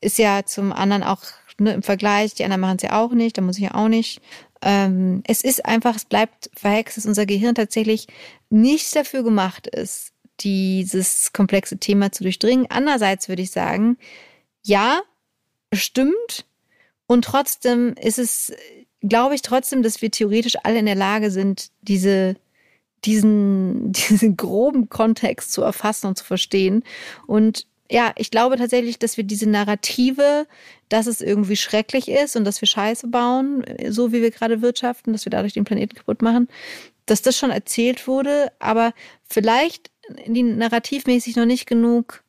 ist 0.00 0.18
ja 0.18 0.44
zum 0.44 0.72
anderen 0.72 1.02
auch 1.02 1.22
ne, 1.60 1.74
im 1.74 1.82
Vergleich, 1.82 2.34
die 2.34 2.44
anderen 2.44 2.60
machen 2.60 2.76
es 2.76 2.82
ja 2.82 3.00
auch 3.00 3.12
nicht, 3.12 3.38
da 3.38 3.42
muss 3.42 3.56
ich 3.56 3.64
ja 3.64 3.74
auch 3.74 3.88
nicht. 3.88 4.20
Ähm, 4.62 5.22
es 5.26 5.42
ist 5.42 5.64
einfach, 5.64 5.96
es 5.96 6.04
bleibt 6.04 6.50
verhext, 6.54 6.96
dass 6.96 7.06
unser 7.06 7.26
Gehirn 7.26 7.54
tatsächlich 7.54 8.06
nicht 8.50 8.94
dafür 8.94 9.22
gemacht 9.22 9.66
ist, 9.66 10.12
dieses 10.40 11.32
komplexe 11.32 11.78
Thema 11.78 12.12
zu 12.12 12.24
durchdringen. 12.24 12.66
Andererseits 12.68 13.28
würde 13.28 13.42
ich 13.42 13.50
sagen, 13.50 13.96
ja, 14.62 15.00
stimmt. 15.72 16.46
Und 17.06 17.24
trotzdem 17.24 17.94
ist 17.94 18.18
es, 18.18 18.52
glaube 19.00 19.34
ich 19.34 19.42
trotzdem, 19.42 19.82
dass 19.82 20.02
wir 20.02 20.10
theoretisch 20.10 20.56
alle 20.62 20.78
in 20.78 20.86
der 20.86 20.94
Lage 20.94 21.30
sind, 21.30 21.70
diese, 21.82 22.36
diesen, 23.04 23.92
diesen 23.92 24.36
groben 24.36 24.88
Kontext 24.88 25.52
zu 25.52 25.62
erfassen 25.62 26.06
und 26.06 26.18
zu 26.18 26.24
verstehen. 26.24 26.84
Und 27.26 27.66
ja, 27.90 28.12
ich 28.16 28.30
glaube 28.30 28.56
tatsächlich, 28.56 28.98
dass 28.98 29.16
wir 29.16 29.24
diese 29.24 29.48
Narrative, 29.48 30.46
dass 30.88 31.06
es 31.06 31.20
irgendwie 31.20 31.56
schrecklich 31.56 32.08
ist 32.08 32.36
und 32.36 32.44
dass 32.44 32.60
wir 32.60 32.68
Scheiße 32.68 33.08
bauen, 33.08 33.64
so 33.88 34.12
wie 34.12 34.22
wir 34.22 34.30
gerade 34.30 34.62
wirtschaften, 34.62 35.12
dass 35.12 35.26
wir 35.26 35.30
dadurch 35.30 35.54
den 35.54 35.64
Planeten 35.64 35.96
kaputt 35.96 36.22
machen, 36.22 36.48
dass 37.06 37.20
das 37.20 37.36
schon 37.36 37.50
erzählt 37.50 38.06
wurde, 38.06 38.52
aber 38.60 38.94
vielleicht 39.24 39.90
die 40.26 40.44
narrativmäßig 40.44 41.34
noch 41.34 41.46
nicht 41.46 41.66
genug. 41.66 42.22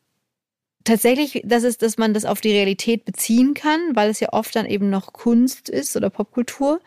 Tatsächlich, 0.83 1.43
dass 1.45 1.63
es, 1.63 1.77
dass 1.77 1.99
man 1.99 2.15
das 2.15 2.25
auf 2.25 2.41
die 2.41 2.51
Realität 2.51 3.05
beziehen 3.05 3.53
kann, 3.53 3.95
weil 3.95 4.09
es 4.09 4.19
ja 4.19 4.33
oft 4.33 4.55
dann 4.55 4.65
eben 4.65 4.89
noch 4.89 5.13
Kunst 5.13 5.69
ist 5.69 5.95
oder 5.95 6.09
Popkultur, 6.09 6.81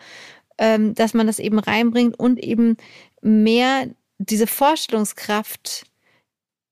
ähm, 0.58 0.94
dass 0.94 1.14
man 1.14 1.28
das 1.28 1.38
eben 1.38 1.60
reinbringt 1.60 2.18
und 2.18 2.40
eben 2.40 2.76
mehr 3.22 3.88
diese 4.18 4.48
Vorstellungskraft 4.48 5.86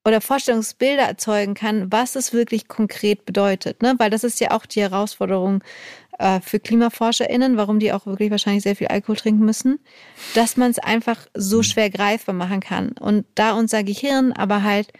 oder 0.04 0.20
Vorstellungsbilder 0.20 1.02
erzeugen 1.02 1.54
kann, 1.54 1.90
was 1.92 2.16
es 2.16 2.32
wirklich 2.32 2.68
konkret 2.68 3.24
bedeutet. 3.24 3.82
Ne? 3.82 3.94
Weil 3.98 4.10
das 4.10 4.24
ist 4.24 4.40
ja 4.40 4.50
auch 4.50 4.66
die 4.66 4.80
Herausforderung 4.80 5.62
äh, 6.18 6.40
für 6.40 6.60
KlimaforscherInnen, 6.60 7.56
warum 7.56 7.78
die 7.78 7.92
auch 7.92 8.06
wirklich 8.06 8.30
wahrscheinlich 8.30 8.64
sehr 8.64 8.76
viel 8.76 8.88
Alkohol 8.88 9.16
trinken 9.16 9.44
müssen, 9.44 9.78
dass 10.34 10.56
man 10.56 10.70
es 10.70 10.78
einfach 10.78 11.26
so 11.34 11.58
mhm. 11.58 11.62
schwer 11.62 11.90
greifbar 11.90 12.34
machen 12.34 12.60
kann. 12.60 12.92
Und 12.92 13.26
da 13.34 13.52
unser 13.52 13.84
Gehirn 13.84 14.32
aber 14.32 14.62
halt 14.62 14.92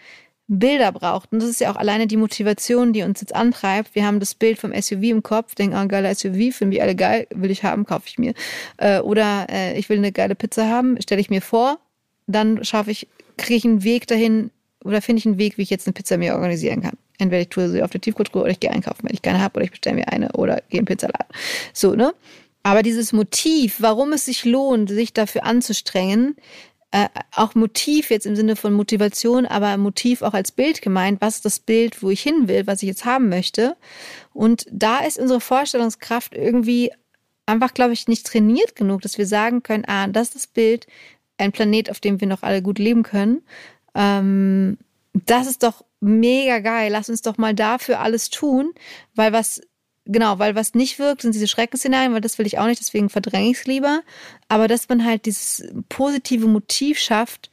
Bilder 0.49 0.93
braucht. 0.93 1.33
Und 1.33 1.43
das 1.43 1.49
ist 1.49 1.61
ja 1.61 1.73
auch 1.73 1.77
alleine 1.77 2.07
die 2.07 2.17
Motivation, 2.17 2.93
die 2.93 3.03
uns 3.03 3.21
jetzt 3.21 3.35
antreibt. 3.35 3.95
Wir 3.95 4.05
haben 4.07 4.21
das 4.21 4.35
Bild 4.35 4.59
vom 4.59 4.73
SUV 4.75 5.03
im 5.05 5.23
Kopf, 5.23 5.55
denken, 5.55 5.77
oh, 5.77 5.89
geiler 5.89 6.15
SUV, 6.15 6.55
finden 6.55 6.73
wir 6.73 6.83
alle 6.83 6.95
geil, 6.95 7.27
will 7.31 7.51
ich 7.51 7.65
haben, 7.65 7.87
kaufe 7.87 8.05
ich 8.07 8.19
mir. 8.19 8.35
Äh, 8.77 9.01
oder 9.01 9.47
äh, 9.51 9.79
ich 9.79 9.89
will 9.89 9.99
eine 9.99 10.13
geile 10.13 10.35
Pizza 10.35 10.69
haben, 10.69 11.01
stelle 11.01 11.21
ich 11.21 11.31
mir 11.31 11.43
vor, 11.43 11.79
dann 12.27 12.65
schaffe 12.65 12.91
ich, 12.91 13.09
kriege 13.37 13.59
ich 13.59 13.65
einen 13.65 13.85
Weg 13.85 14.07
dahin, 14.07 14.51
oder 14.85 15.03
finde 15.03 15.21
ich 15.21 15.27
einen 15.27 15.39
Weg, 15.39 15.59
wie 15.59 15.63
ich 15.63 15.71
jetzt 15.71 15.87
eine 15.87 15.95
Pizza 15.95 16.17
mir 16.17 16.35
organisieren 16.35 16.83
kann. 16.83 16.97
Entweder 17.19 17.43
ich 17.43 17.49
tue 17.49 17.69
sie 17.69 17.83
auf 17.83 17.91
der 17.91 18.01
Tiefkühltruhe 18.01 18.43
oder 18.43 18.51
ich 18.51 18.61
gehe 18.61 18.71
einkaufen, 18.71 19.05
wenn 19.05 19.15
ich 19.15 19.23
keine 19.23 19.41
habe, 19.41 19.57
oder 19.57 19.65
ich 19.65 19.71
bestelle 19.71 19.97
mir 19.97 20.09
eine 20.09 20.33
oder 20.33 20.57
gehe 20.69 20.81
in 20.81 20.85
den 20.85 20.87
Pizzaladen. 20.87 21.29
So, 21.73 21.95
ne? 21.95 22.15
Aber 22.63 22.83
dieses 22.83 23.13
Motiv, 23.13 23.77
warum 23.81 24.13
es 24.13 24.27
sich 24.27 24.45
lohnt, 24.45 24.89
sich 24.89 25.13
dafür 25.13 25.45
anzustrengen, 25.45 26.37
äh, 26.93 27.09
auch 27.35 27.55
Motiv 27.55 28.11
jetzt 28.11 28.27
im 28.27 28.37
Sinne 28.37 28.55
von 28.55 28.73
Motivation, 28.73 29.47
aber 29.47 29.77
Motiv 29.79 30.23
auch 30.23 30.35
als 30.35 30.53
Bild 30.53 30.83
gemeint, 30.83 31.21
was 31.21 31.37
ist 31.37 31.45
das 31.45 31.59
Bild, 31.59 32.03
wo 32.03 32.11
ich 32.11 32.23
hin 32.23 32.49
will, 32.49 32.67
was 32.67 32.83
ich 32.83 32.89
jetzt 32.89 33.05
haben 33.05 33.29
möchte. 33.31 33.77
Und 34.33 34.67
da 34.71 34.99
ist 34.99 35.19
unsere 35.19 35.41
Vorstellungskraft 35.41 36.35
irgendwie 36.35 36.93
einfach, 37.47 37.75
glaube 37.75 37.95
ich, 37.95 38.09
nicht 38.09 38.27
trainiert 38.27 38.77
genug, 38.77 39.01
dass 39.01 39.19
wir 39.19 39.27
sagen 39.27 39.63
können, 39.63 39.85
ah, 39.87 40.07
das 40.07 40.29
ist 40.29 40.35
das 40.35 40.47
Bild, 40.47 40.87
ein 41.39 41.53
Planet, 41.53 41.91
auf 41.91 41.99
dem 41.99 42.21
wir 42.21 42.29
noch 42.29 42.43
alle 42.43 42.63
gut 42.63 42.79
leben 42.79 43.03
können. 43.03 43.43
Ähm, 43.95 44.79
das 45.13 45.47
ist 45.47 45.63
doch 45.63 45.85
mega 46.01 46.59
geil. 46.61 46.91
Lass 46.91 47.09
uns 47.09 47.23
doch 47.23 47.39
mal 47.39 47.55
dafür 47.55 48.01
alles 48.01 48.31
tun, 48.31 48.73
weil 49.15 49.33
was 49.33 49.61
genau, 50.05 50.39
weil 50.39 50.55
was 50.55 50.75
nicht 50.75 50.99
wirkt, 50.99 51.23
sind 51.23 51.35
diese 51.35 51.49
Schreckensszenarien, 51.49 52.13
weil 52.13 52.21
das 52.21 52.39
will 52.39 52.47
ich 52.47 52.59
auch 52.59 52.67
nicht, 52.67 52.81
deswegen 52.81 53.09
verdränge 53.09 53.51
ich 53.51 53.59
es 53.59 53.67
lieber. 53.67 54.03
Aber 54.49 54.69
dass 54.69 54.89
man 54.89 55.05
halt 55.05 55.27
dieses 55.27 55.65
positive 55.89 56.47
Motiv 56.47 56.99
schafft, 56.99 57.51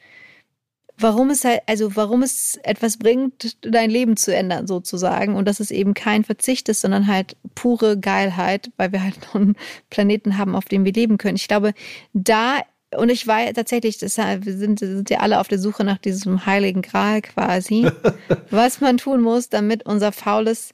warum 0.97 1.29
es 1.29 1.45
halt, 1.45 1.61
also 1.67 1.95
warum 1.95 2.23
es 2.23 2.59
etwas 2.63 2.97
bringt, 2.97 3.57
dein 3.61 3.89
Leben 3.89 4.17
zu 4.17 4.35
ändern, 4.35 4.67
sozusagen. 4.67 5.35
Und 5.35 5.47
dass 5.47 5.59
es 5.59 5.71
eben 5.71 5.93
kein 5.93 6.23
Verzicht 6.23 6.69
ist, 6.69 6.81
sondern 6.81 7.07
halt 7.07 7.37
pure 7.55 7.99
Geilheit, 7.99 8.71
weil 8.77 8.91
wir 8.91 9.03
halt 9.03 9.21
noch 9.21 9.35
einen 9.35 9.55
Planeten 9.89 10.37
haben, 10.37 10.55
auf 10.55 10.65
dem 10.65 10.85
wir 10.85 10.93
leben 10.93 11.17
können. 11.17 11.37
Ich 11.37 11.47
glaube, 11.47 11.73
da 12.13 12.61
und 12.95 13.09
ich 13.09 13.27
war 13.27 13.53
tatsächlich, 13.53 13.97
deshalb, 13.97 14.45
wir 14.45 14.57
sind, 14.57 14.79
sind 14.79 15.09
ja 15.09 15.19
alle 15.19 15.39
auf 15.39 15.47
der 15.47 15.59
Suche 15.59 15.83
nach 15.83 15.99
diesem 15.99 16.45
heiligen 16.45 16.81
Gral 16.81 17.21
quasi, 17.21 17.89
was 18.49 18.81
man 18.81 18.97
tun 18.97 19.21
muss, 19.21 19.49
damit 19.49 19.85
unser 19.85 20.11
faules, 20.11 20.73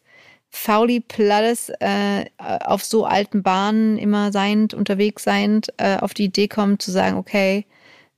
fauli 0.49 1.01
Plattes 1.01 1.69
äh, 1.79 2.25
auf 2.37 2.83
so 2.83 3.05
alten 3.05 3.43
Bahnen 3.43 3.97
immer 3.97 4.31
seiend, 4.31 4.73
unterwegs 4.73 5.23
seiend, 5.23 5.73
äh, 5.77 5.97
auf 5.97 6.13
die 6.13 6.25
Idee 6.25 6.47
kommt 6.47 6.81
zu 6.81 6.91
sagen, 6.91 7.17
okay, 7.17 7.65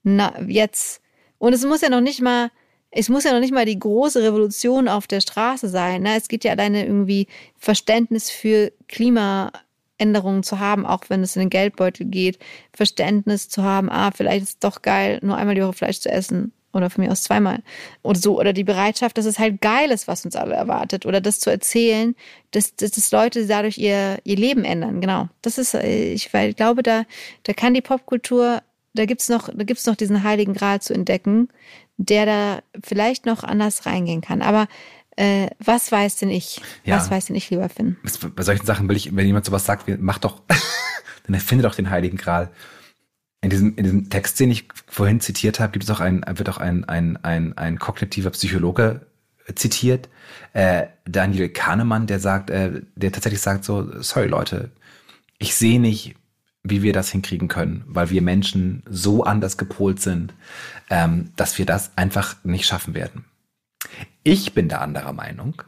na, 0.04 0.40
jetzt. 0.48 1.02
Und 1.40 1.54
es 1.54 1.66
muss 1.66 1.82
ja 1.82 1.90
noch 1.90 2.02
nicht 2.02 2.22
mal, 2.22 2.52
es 2.92 3.10
muss 3.10 3.24
ja 3.24 3.34
noch 3.34 3.40
nicht 3.40 3.54
mal 3.54 3.66
die 3.66 3.80
große 3.80 4.22
Revolution 4.22 4.88
auf 4.88 5.08
der 5.08 5.22
Straße 5.22 5.68
sein. 5.68 6.04
Ne? 6.04 6.16
Es 6.16 6.28
geht 6.28 6.44
ja 6.44 6.52
alleine 6.52 6.86
irgendwie 6.86 7.28
Verständnis 7.58 8.30
für 8.30 8.72
Klima 8.88 9.52
Änderungen 9.98 10.44
zu 10.44 10.60
haben, 10.60 10.86
auch 10.86 11.06
wenn 11.10 11.24
es 11.24 11.36
in 11.36 11.42
den 11.42 11.50
Geldbeutel 11.50 12.06
geht, 12.06 12.40
Verständnis 12.74 13.50
zu 13.50 13.64
haben, 13.64 13.90
ah, 13.90 14.12
vielleicht 14.12 14.44
ist 14.44 14.50
es 14.50 14.60
doch 14.60 14.82
geil, 14.82 15.20
nur 15.22 15.38
einmal 15.38 15.56
die 15.56 15.64
Woche 15.64 15.74
Fleisch 15.74 16.00
zu 16.00 16.10
essen 16.10 16.52
oder 16.74 16.90
von 16.90 17.04
mir 17.04 17.12
aus 17.12 17.24
zweimal 17.24 17.60
oder 18.04 18.20
so 18.20 18.40
oder 18.40 18.54
die 18.54 18.64
Bereitschaft, 18.64 19.18
dass 19.18 19.26
es 19.26 19.40
halt 19.40 19.62
geil 19.62 19.92
ist, 19.92 20.08
was 20.08 20.26
uns 20.26 20.36
alle 20.36 20.56
erwartet 20.56 21.06
oder 21.06 21.22
das 21.22 21.40
zu 21.40 21.50
erzählen, 21.50 22.16
dass, 22.52 22.76
dass, 22.76 22.92
dass 22.92 23.12
Leute 23.12 23.48
dadurch 23.48 23.78
ihr, 23.78 24.20
ihr 24.24 24.38
Leben 24.38 24.64
ändern. 24.64 25.02
Genau, 25.02 25.30
das 25.42 25.58
ist, 25.58 25.74
äh, 25.74 26.14
ich, 26.14 26.34
weil 26.34 26.52
ich 26.52 26.56
glaube, 26.56 26.84
da, 26.84 27.04
da 27.44 27.54
kann 27.54 27.74
die 27.74 27.82
Popkultur, 27.82 28.62
da 28.94 29.06
gibt's 29.06 29.30
noch, 29.30 29.50
da 29.54 29.64
gibt's 29.64 29.86
noch 29.86 29.96
diesen 29.96 30.24
heiligen 30.24 30.54
Gral 30.54 30.82
zu 30.82 30.94
entdecken, 30.94 31.50
der 31.98 32.26
da 32.26 32.60
vielleicht 32.84 33.26
noch 33.26 33.44
anders 33.44 33.86
reingehen 33.86 34.22
kann. 34.22 34.42
Aber 34.42 34.68
äh, 35.18 35.50
was 35.60 35.92
weiß 35.92 36.18
denn 36.18 36.30
ich? 36.30 36.62
Ja. 36.86 36.96
Was 36.96 37.12
weiß 37.12 37.26
denn 37.26 37.36
ich, 37.36 37.50
lieber 37.50 37.68
Finn? 37.70 37.98
Bei 38.36 38.44
solchen 38.44 38.66
Sachen 38.66 38.88
will 38.88 38.96
ich, 38.96 39.16
wenn 39.16 39.26
jemand 39.26 39.46
sowas 39.46 39.66
sagt, 39.66 39.86
mach 40.00 40.20
doch, 40.20 40.42
dann 41.26 41.34
erfinde 41.34 41.64
doch 41.64 41.76
den 41.76 41.90
Heiligen 41.90 42.18
Gral. 42.18 42.50
In 43.42 43.50
diesem, 43.50 43.76
in 43.76 43.84
diesem 43.84 44.10
Text, 44.10 44.40
den 44.40 44.52
ich 44.52 44.68
vorhin 44.88 45.20
zitiert 45.20 45.60
habe, 45.60 45.72
gibt 45.74 45.84
es 45.84 45.90
auch 45.90 46.00
ein, 46.00 46.24
wird 46.28 46.50
auch 46.50 46.58
ein, 46.58 46.86
ein, 46.86 47.18
ein, 47.24 47.58
ein 47.58 47.78
kognitiver 47.78 48.30
Psychologe 48.32 49.06
zitiert, 49.56 50.10
äh, 50.54 50.88
Daniel 51.06 51.50
Kahnemann, 51.50 52.08
der 52.08 52.20
sagt, 52.20 52.50
äh, 52.50 52.82
der 52.96 53.12
tatsächlich 53.12 53.42
sagt 53.42 53.64
so, 53.64 54.02
sorry 54.02 54.28
Leute, 54.28 54.72
ich 55.38 55.56
sehe 55.56 55.80
nicht, 55.80 56.16
wie 56.64 56.82
wir 56.82 56.94
das 56.94 57.12
hinkriegen 57.12 57.48
können, 57.48 57.84
weil 57.88 58.10
wir 58.10 58.22
Menschen 58.22 58.84
so 58.90 59.24
anders 59.24 59.58
gepolt 59.58 60.02
sind, 60.02 60.34
ähm, 60.90 61.32
dass 61.36 61.58
wir 61.58 61.66
das 61.66 61.92
einfach 61.96 62.36
nicht 62.44 62.66
schaffen 62.66 62.94
werden. 62.94 63.26
Ich 64.28 64.54
bin 64.54 64.68
da 64.68 64.80
anderer 64.80 65.14
Meinung. 65.14 65.62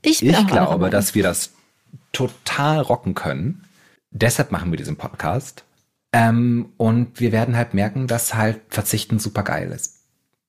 Ich, 0.00 0.22
ich 0.22 0.46
glaube, 0.46 0.88
dass 0.88 1.14
wir 1.14 1.22
das 1.22 1.52
total 2.12 2.80
rocken 2.80 3.14
können. 3.14 3.66
Deshalb 4.10 4.52
machen 4.52 4.72
wir 4.72 4.78
diesen 4.78 4.96
Podcast. 4.96 5.64
Ähm, 6.10 6.72
und 6.78 7.20
wir 7.20 7.30
werden 7.30 7.58
halt 7.58 7.74
merken, 7.74 8.06
dass 8.06 8.32
halt 8.32 8.62
Verzichten 8.70 9.18
super 9.18 9.42
geil 9.42 9.70
ist. 9.70 9.98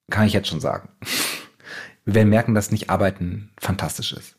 Kann 0.10 0.28
ich 0.28 0.34
jetzt 0.34 0.48
schon 0.48 0.62
sagen. 0.62 0.88
Wir 2.06 2.16
werden 2.16 2.30
merken, 2.30 2.56
dass 2.56 2.72
nicht 2.72 2.90
arbeiten 2.90 3.52
fantastisch 3.60 4.14
ist. 4.14 4.38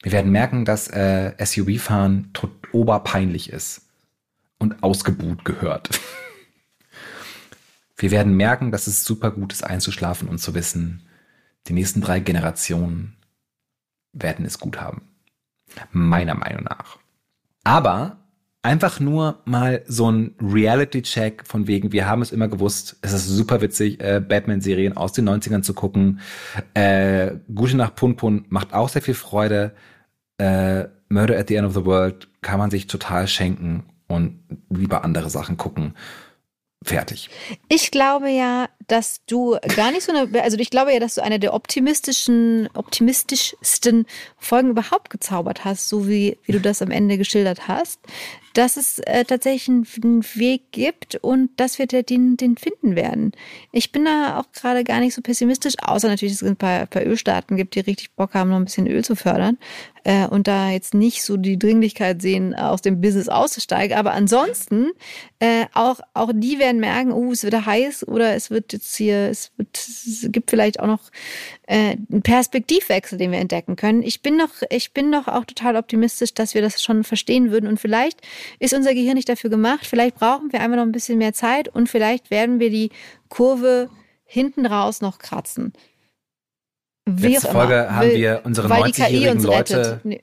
Wir 0.00 0.12
werden 0.12 0.30
merken, 0.30 0.64
dass 0.64 0.86
äh, 0.86 1.32
SUV-Fahren 1.44 2.30
oberpeinlich 2.70 3.52
ist 3.52 3.88
und 4.58 4.84
ausgebuht 4.84 5.44
gehört. 5.44 5.90
Wir 7.96 8.10
werden 8.10 8.36
merken, 8.36 8.70
dass 8.70 8.86
es 8.86 9.04
super 9.04 9.30
gut 9.30 9.52
ist, 9.52 9.64
einzuschlafen 9.64 10.28
und 10.28 10.38
zu 10.38 10.54
wissen, 10.54 11.08
die 11.66 11.72
nächsten 11.72 12.00
drei 12.00 12.20
Generationen 12.20 13.16
werden 14.12 14.44
es 14.44 14.58
gut 14.58 14.80
haben. 14.80 15.02
Meiner 15.92 16.34
Meinung 16.34 16.64
nach. 16.64 16.98
Aber 17.64 18.18
einfach 18.62 19.00
nur 19.00 19.42
mal 19.44 19.82
so 19.86 20.10
ein 20.10 20.34
Reality-Check 20.40 21.46
von 21.46 21.66
wegen, 21.66 21.92
wir 21.92 22.06
haben 22.06 22.22
es 22.22 22.32
immer 22.32 22.48
gewusst, 22.48 22.96
es 23.02 23.12
ist 23.12 23.26
super 23.26 23.60
witzig, 23.60 24.00
äh, 24.00 24.20
Batman-Serien 24.26 24.96
aus 24.96 25.12
den 25.12 25.28
90ern 25.28 25.62
zu 25.62 25.74
gucken. 25.74 26.20
Äh, 26.74 27.32
Gute 27.54 27.76
Nacht 27.76 27.96
Pun 27.96 28.16
Pun 28.16 28.46
macht 28.48 28.72
auch 28.72 28.88
sehr 28.88 29.02
viel 29.02 29.14
Freude. 29.14 29.74
Äh, 30.38 30.84
Murder 31.08 31.38
at 31.38 31.48
the 31.48 31.56
End 31.56 31.66
of 31.66 31.74
the 31.74 31.84
World 31.84 32.28
kann 32.42 32.58
man 32.58 32.70
sich 32.70 32.86
total 32.86 33.28
schenken 33.28 33.84
und 34.08 34.40
lieber 34.70 35.04
andere 35.04 35.30
Sachen 35.30 35.56
gucken. 35.56 35.94
Fertig. 36.84 37.30
Ich 37.68 37.90
glaube 37.90 38.28
ja, 38.28 38.68
dass 38.86 39.24
du 39.24 39.56
gar 39.74 39.90
nicht 39.90 40.02
so 40.02 40.12
eine, 40.12 40.42
also 40.42 40.58
ich 40.58 40.68
glaube 40.68 40.92
ja, 40.92 41.00
dass 41.00 41.14
du 41.14 41.22
eine 41.22 41.40
der 41.40 41.54
optimistischen, 41.54 42.68
optimistischsten 42.74 44.06
Folgen 44.38 44.68
überhaupt 44.68 45.08
gezaubert 45.08 45.64
hast, 45.64 45.88
so 45.88 46.06
wie, 46.06 46.38
wie 46.44 46.52
du 46.52 46.60
das 46.60 46.82
am 46.82 46.90
Ende 46.90 47.16
geschildert 47.16 47.68
hast 47.68 48.00
dass 48.54 48.76
es 48.76 49.00
äh, 49.00 49.24
tatsächlich 49.24 49.68
einen 49.68 50.24
Weg 50.34 50.72
gibt 50.72 51.16
und 51.16 51.50
dass 51.56 51.78
wir 51.78 51.86
den, 51.86 52.36
den 52.36 52.56
finden 52.56 52.96
werden. 52.96 53.32
Ich 53.72 53.92
bin 53.92 54.04
da 54.04 54.38
auch 54.38 54.50
gerade 54.52 54.84
gar 54.84 55.00
nicht 55.00 55.14
so 55.14 55.22
pessimistisch, 55.22 55.74
außer 55.82 56.08
natürlich, 56.08 56.34
dass 56.34 56.42
es 56.42 56.48
ein 56.48 56.56
paar, 56.56 56.80
ein 56.80 56.88
paar 56.88 57.04
Ölstaaten 57.04 57.56
gibt, 57.56 57.74
die 57.74 57.80
richtig 57.80 58.12
Bock 58.12 58.34
haben, 58.34 58.50
noch 58.50 58.56
ein 58.56 58.64
bisschen 58.64 58.86
Öl 58.86 59.04
zu 59.04 59.16
fördern 59.16 59.58
äh, 60.04 60.26
und 60.26 60.46
da 60.46 60.70
jetzt 60.70 60.94
nicht 60.94 61.24
so 61.24 61.36
die 61.36 61.58
Dringlichkeit 61.58 62.22
sehen, 62.22 62.54
aus 62.54 62.82
dem 62.82 63.00
Business 63.00 63.28
auszusteigen. 63.28 63.96
Aber 63.96 64.12
ansonsten, 64.12 64.92
äh, 65.40 65.64
auch, 65.72 66.00
auch 66.12 66.30
die 66.32 66.58
werden 66.58 66.80
merken, 66.80 67.12
oh, 67.12 67.32
es 67.32 67.42
wird 67.42 67.66
heiß 67.66 68.06
oder 68.06 68.34
es 68.34 68.50
wird 68.50 68.72
jetzt 68.72 68.94
hier, 68.94 69.30
es, 69.30 69.50
wird, 69.56 69.76
es 69.76 70.26
gibt 70.30 70.50
vielleicht 70.50 70.78
auch 70.78 70.86
noch 70.86 71.00
äh, 71.66 71.96
einen 72.10 72.22
Perspektivwechsel, 72.22 73.18
den 73.18 73.32
wir 73.32 73.38
entdecken 73.38 73.76
können. 73.76 74.02
Ich 74.02 74.22
bin 74.22 74.36
noch, 74.36 74.50
ich 74.70 74.92
bin 74.92 75.10
noch 75.10 75.26
auch 75.26 75.44
total 75.44 75.76
optimistisch, 75.76 76.34
dass 76.34 76.54
wir 76.54 76.62
das 76.62 76.82
schon 76.82 77.02
verstehen 77.02 77.50
würden 77.50 77.66
und 77.66 77.80
vielleicht 77.80 78.20
ist 78.58 78.74
unser 78.74 78.94
Gehirn 78.94 79.14
nicht 79.14 79.28
dafür 79.28 79.50
gemacht. 79.50 79.86
Vielleicht 79.86 80.16
brauchen 80.16 80.52
wir 80.52 80.60
einfach 80.60 80.76
noch 80.76 80.84
ein 80.84 80.92
bisschen 80.92 81.18
mehr 81.18 81.32
Zeit 81.32 81.68
und 81.68 81.88
vielleicht 81.88 82.30
werden 82.30 82.60
wir 82.60 82.70
die 82.70 82.90
Kurve 83.28 83.90
hinten 84.24 84.66
raus 84.66 85.00
noch 85.00 85.18
kratzen. 85.18 85.72
Wie 87.06 87.34
Letzte 87.34 87.48
Folge 87.48 87.74
immer. 87.74 87.96
haben 87.96 88.10
wir 88.10 88.40
unsere 88.44 88.68
90-jährigen 88.68 89.42
Leute. 89.42 90.00
Nee. 90.04 90.22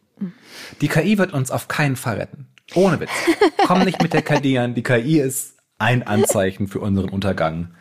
Die 0.81 0.87
KI 0.87 1.17
wird 1.17 1.33
uns 1.33 1.51
auf 1.51 1.67
keinen 1.67 1.95
Fall 1.95 2.17
retten. 2.17 2.47
Ohne 2.73 2.99
Witz. 2.99 3.09
Komm 3.67 3.83
nicht 3.83 4.01
mit 4.01 4.13
der 4.13 4.21
KI 4.21 4.57
an. 4.57 4.73
Die 4.73 4.83
KI 4.83 5.19
ist 5.19 5.57
ein 5.77 6.03
Anzeichen 6.03 6.67
für 6.67 6.79
unseren 6.79 7.09
Untergang. 7.09 7.75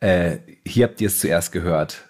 Äh, 0.00 0.38
hier 0.66 0.86
habt 0.86 1.00
ihr 1.00 1.08
es 1.08 1.20
zuerst 1.20 1.52
gehört. 1.52 2.08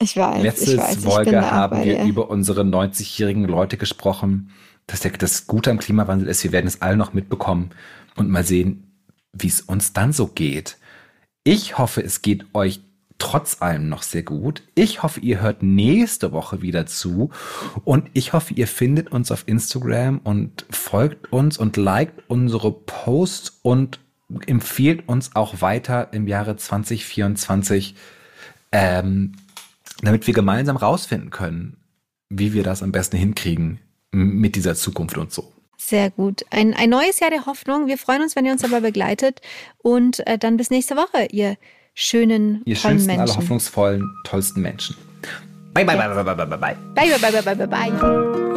Ich 0.00 0.16
weiß. 0.16 0.42
Letzte 0.42 0.72
ich 0.72 0.78
weiß, 0.78 1.04
Folge 1.04 1.50
haben 1.50 1.82
wir 1.84 2.04
über 2.04 2.30
unsere 2.30 2.62
90-jährigen 2.62 3.44
Leute 3.44 3.76
gesprochen 3.76 4.52
dass 4.88 5.00
der, 5.00 5.12
das 5.12 5.46
Gute 5.46 5.70
am 5.70 5.78
Klimawandel 5.78 6.26
ist, 6.28 6.42
wir 6.42 6.50
werden 6.50 6.66
es 6.66 6.82
alle 6.82 6.96
noch 6.96 7.12
mitbekommen 7.12 7.70
und 8.16 8.28
mal 8.28 8.42
sehen, 8.42 8.90
wie 9.32 9.46
es 9.46 9.60
uns 9.60 9.92
dann 9.92 10.12
so 10.12 10.26
geht. 10.26 10.78
Ich 11.44 11.78
hoffe, 11.78 12.02
es 12.02 12.22
geht 12.22 12.46
euch 12.54 12.80
trotz 13.18 13.60
allem 13.60 13.88
noch 13.88 14.02
sehr 14.02 14.22
gut. 14.22 14.62
Ich 14.74 15.02
hoffe, 15.02 15.20
ihr 15.20 15.40
hört 15.40 15.62
nächste 15.62 16.32
Woche 16.32 16.62
wieder 16.62 16.86
zu 16.86 17.30
und 17.84 18.08
ich 18.14 18.32
hoffe, 18.32 18.54
ihr 18.54 18.66
findet 18.66 19.12
uns 19.12 19.30
auf 19.30 19.44
Instagram 19.46 20.18
und 20.24 20.64
folgt 20.70 21.32
uns 21.32 21.58
und 21.58 21.76
liked 21.76 22.22
unsere 22.28 22.72
Posts 22.72 23.60
und 23.62 24.00
empfiehlt 24.46 25.06
uns 25.08 25.36
auch 25.36 25.60
weiter 25.60 26.12
im 26.12 26.28
Jahre 26.28 26.56
2024, 26.56 27.94
ähm, 28.72 29.32
damit 30.00 30.26
wir 30.26 30.34
gemeinsam 30.34 30.76
rausfinden 30.76 31.30
können, 31.30 31.76
wie 32.30 32.52
wir 32.54 32.62
das 32.62 32.82
am 32.82 32.92
besten 32.92 33.16
hinkriegen 33.16 33.80
mit 34.12 34.56
dieser 34.56 34.74
Zukunft 34.74 35.16
und 35.16 35.32
so. 35.32 35.52
Sehr 35.76 36.10
gut. 36.10 36.44
Ein, 36.50 36.74
ein 36.74 36.90
neues 36.90 37.20
Jahr 37.20 37.30
der 37.30 37.46
Hoffnung. 37.46 37.86
Wir 37.86 37.98
freuen 37.98 38.22
uns, 38.22 38.34
wenn 38.34 38.44
ihr 38.44 38.52
uns 38.52 38.62
dabei 38.62 38.80
begleitet. 38.80 39.40
Und 39.78 40.26
äh, 40.26 40.36
dann 40.36 40.56
bis 40.56 40.70
nächste 40.70 40.96
Woche, 40.96 41.28
ihr 41.30 41.56
schönen, 41.94 42.62
ihr 42.64 42.74
tollen 42.76 42.98
schönsten, 42.98 43.06
Menschen. 43.06 43.20
alle 43.20 43.36
hoffnungsvollen, 43.36 44.10
tollsten 44.24 44.60
Menschen. 44.60 44.96
Bye, 45.72 45.84
bye, 45.84 45.96
bye, 45.96 46.08
bye, 46.08 46.24
bye, 46.24 46.46
bye, 46.46 46.58
bye. 46.58 46.76
Bye, 46.94 47.18
bye, 47.18 47.30
bye, 47.30 47.42
bye, 47.42 47.66
bye, 47.66 47.90
bye. 47.90 48.48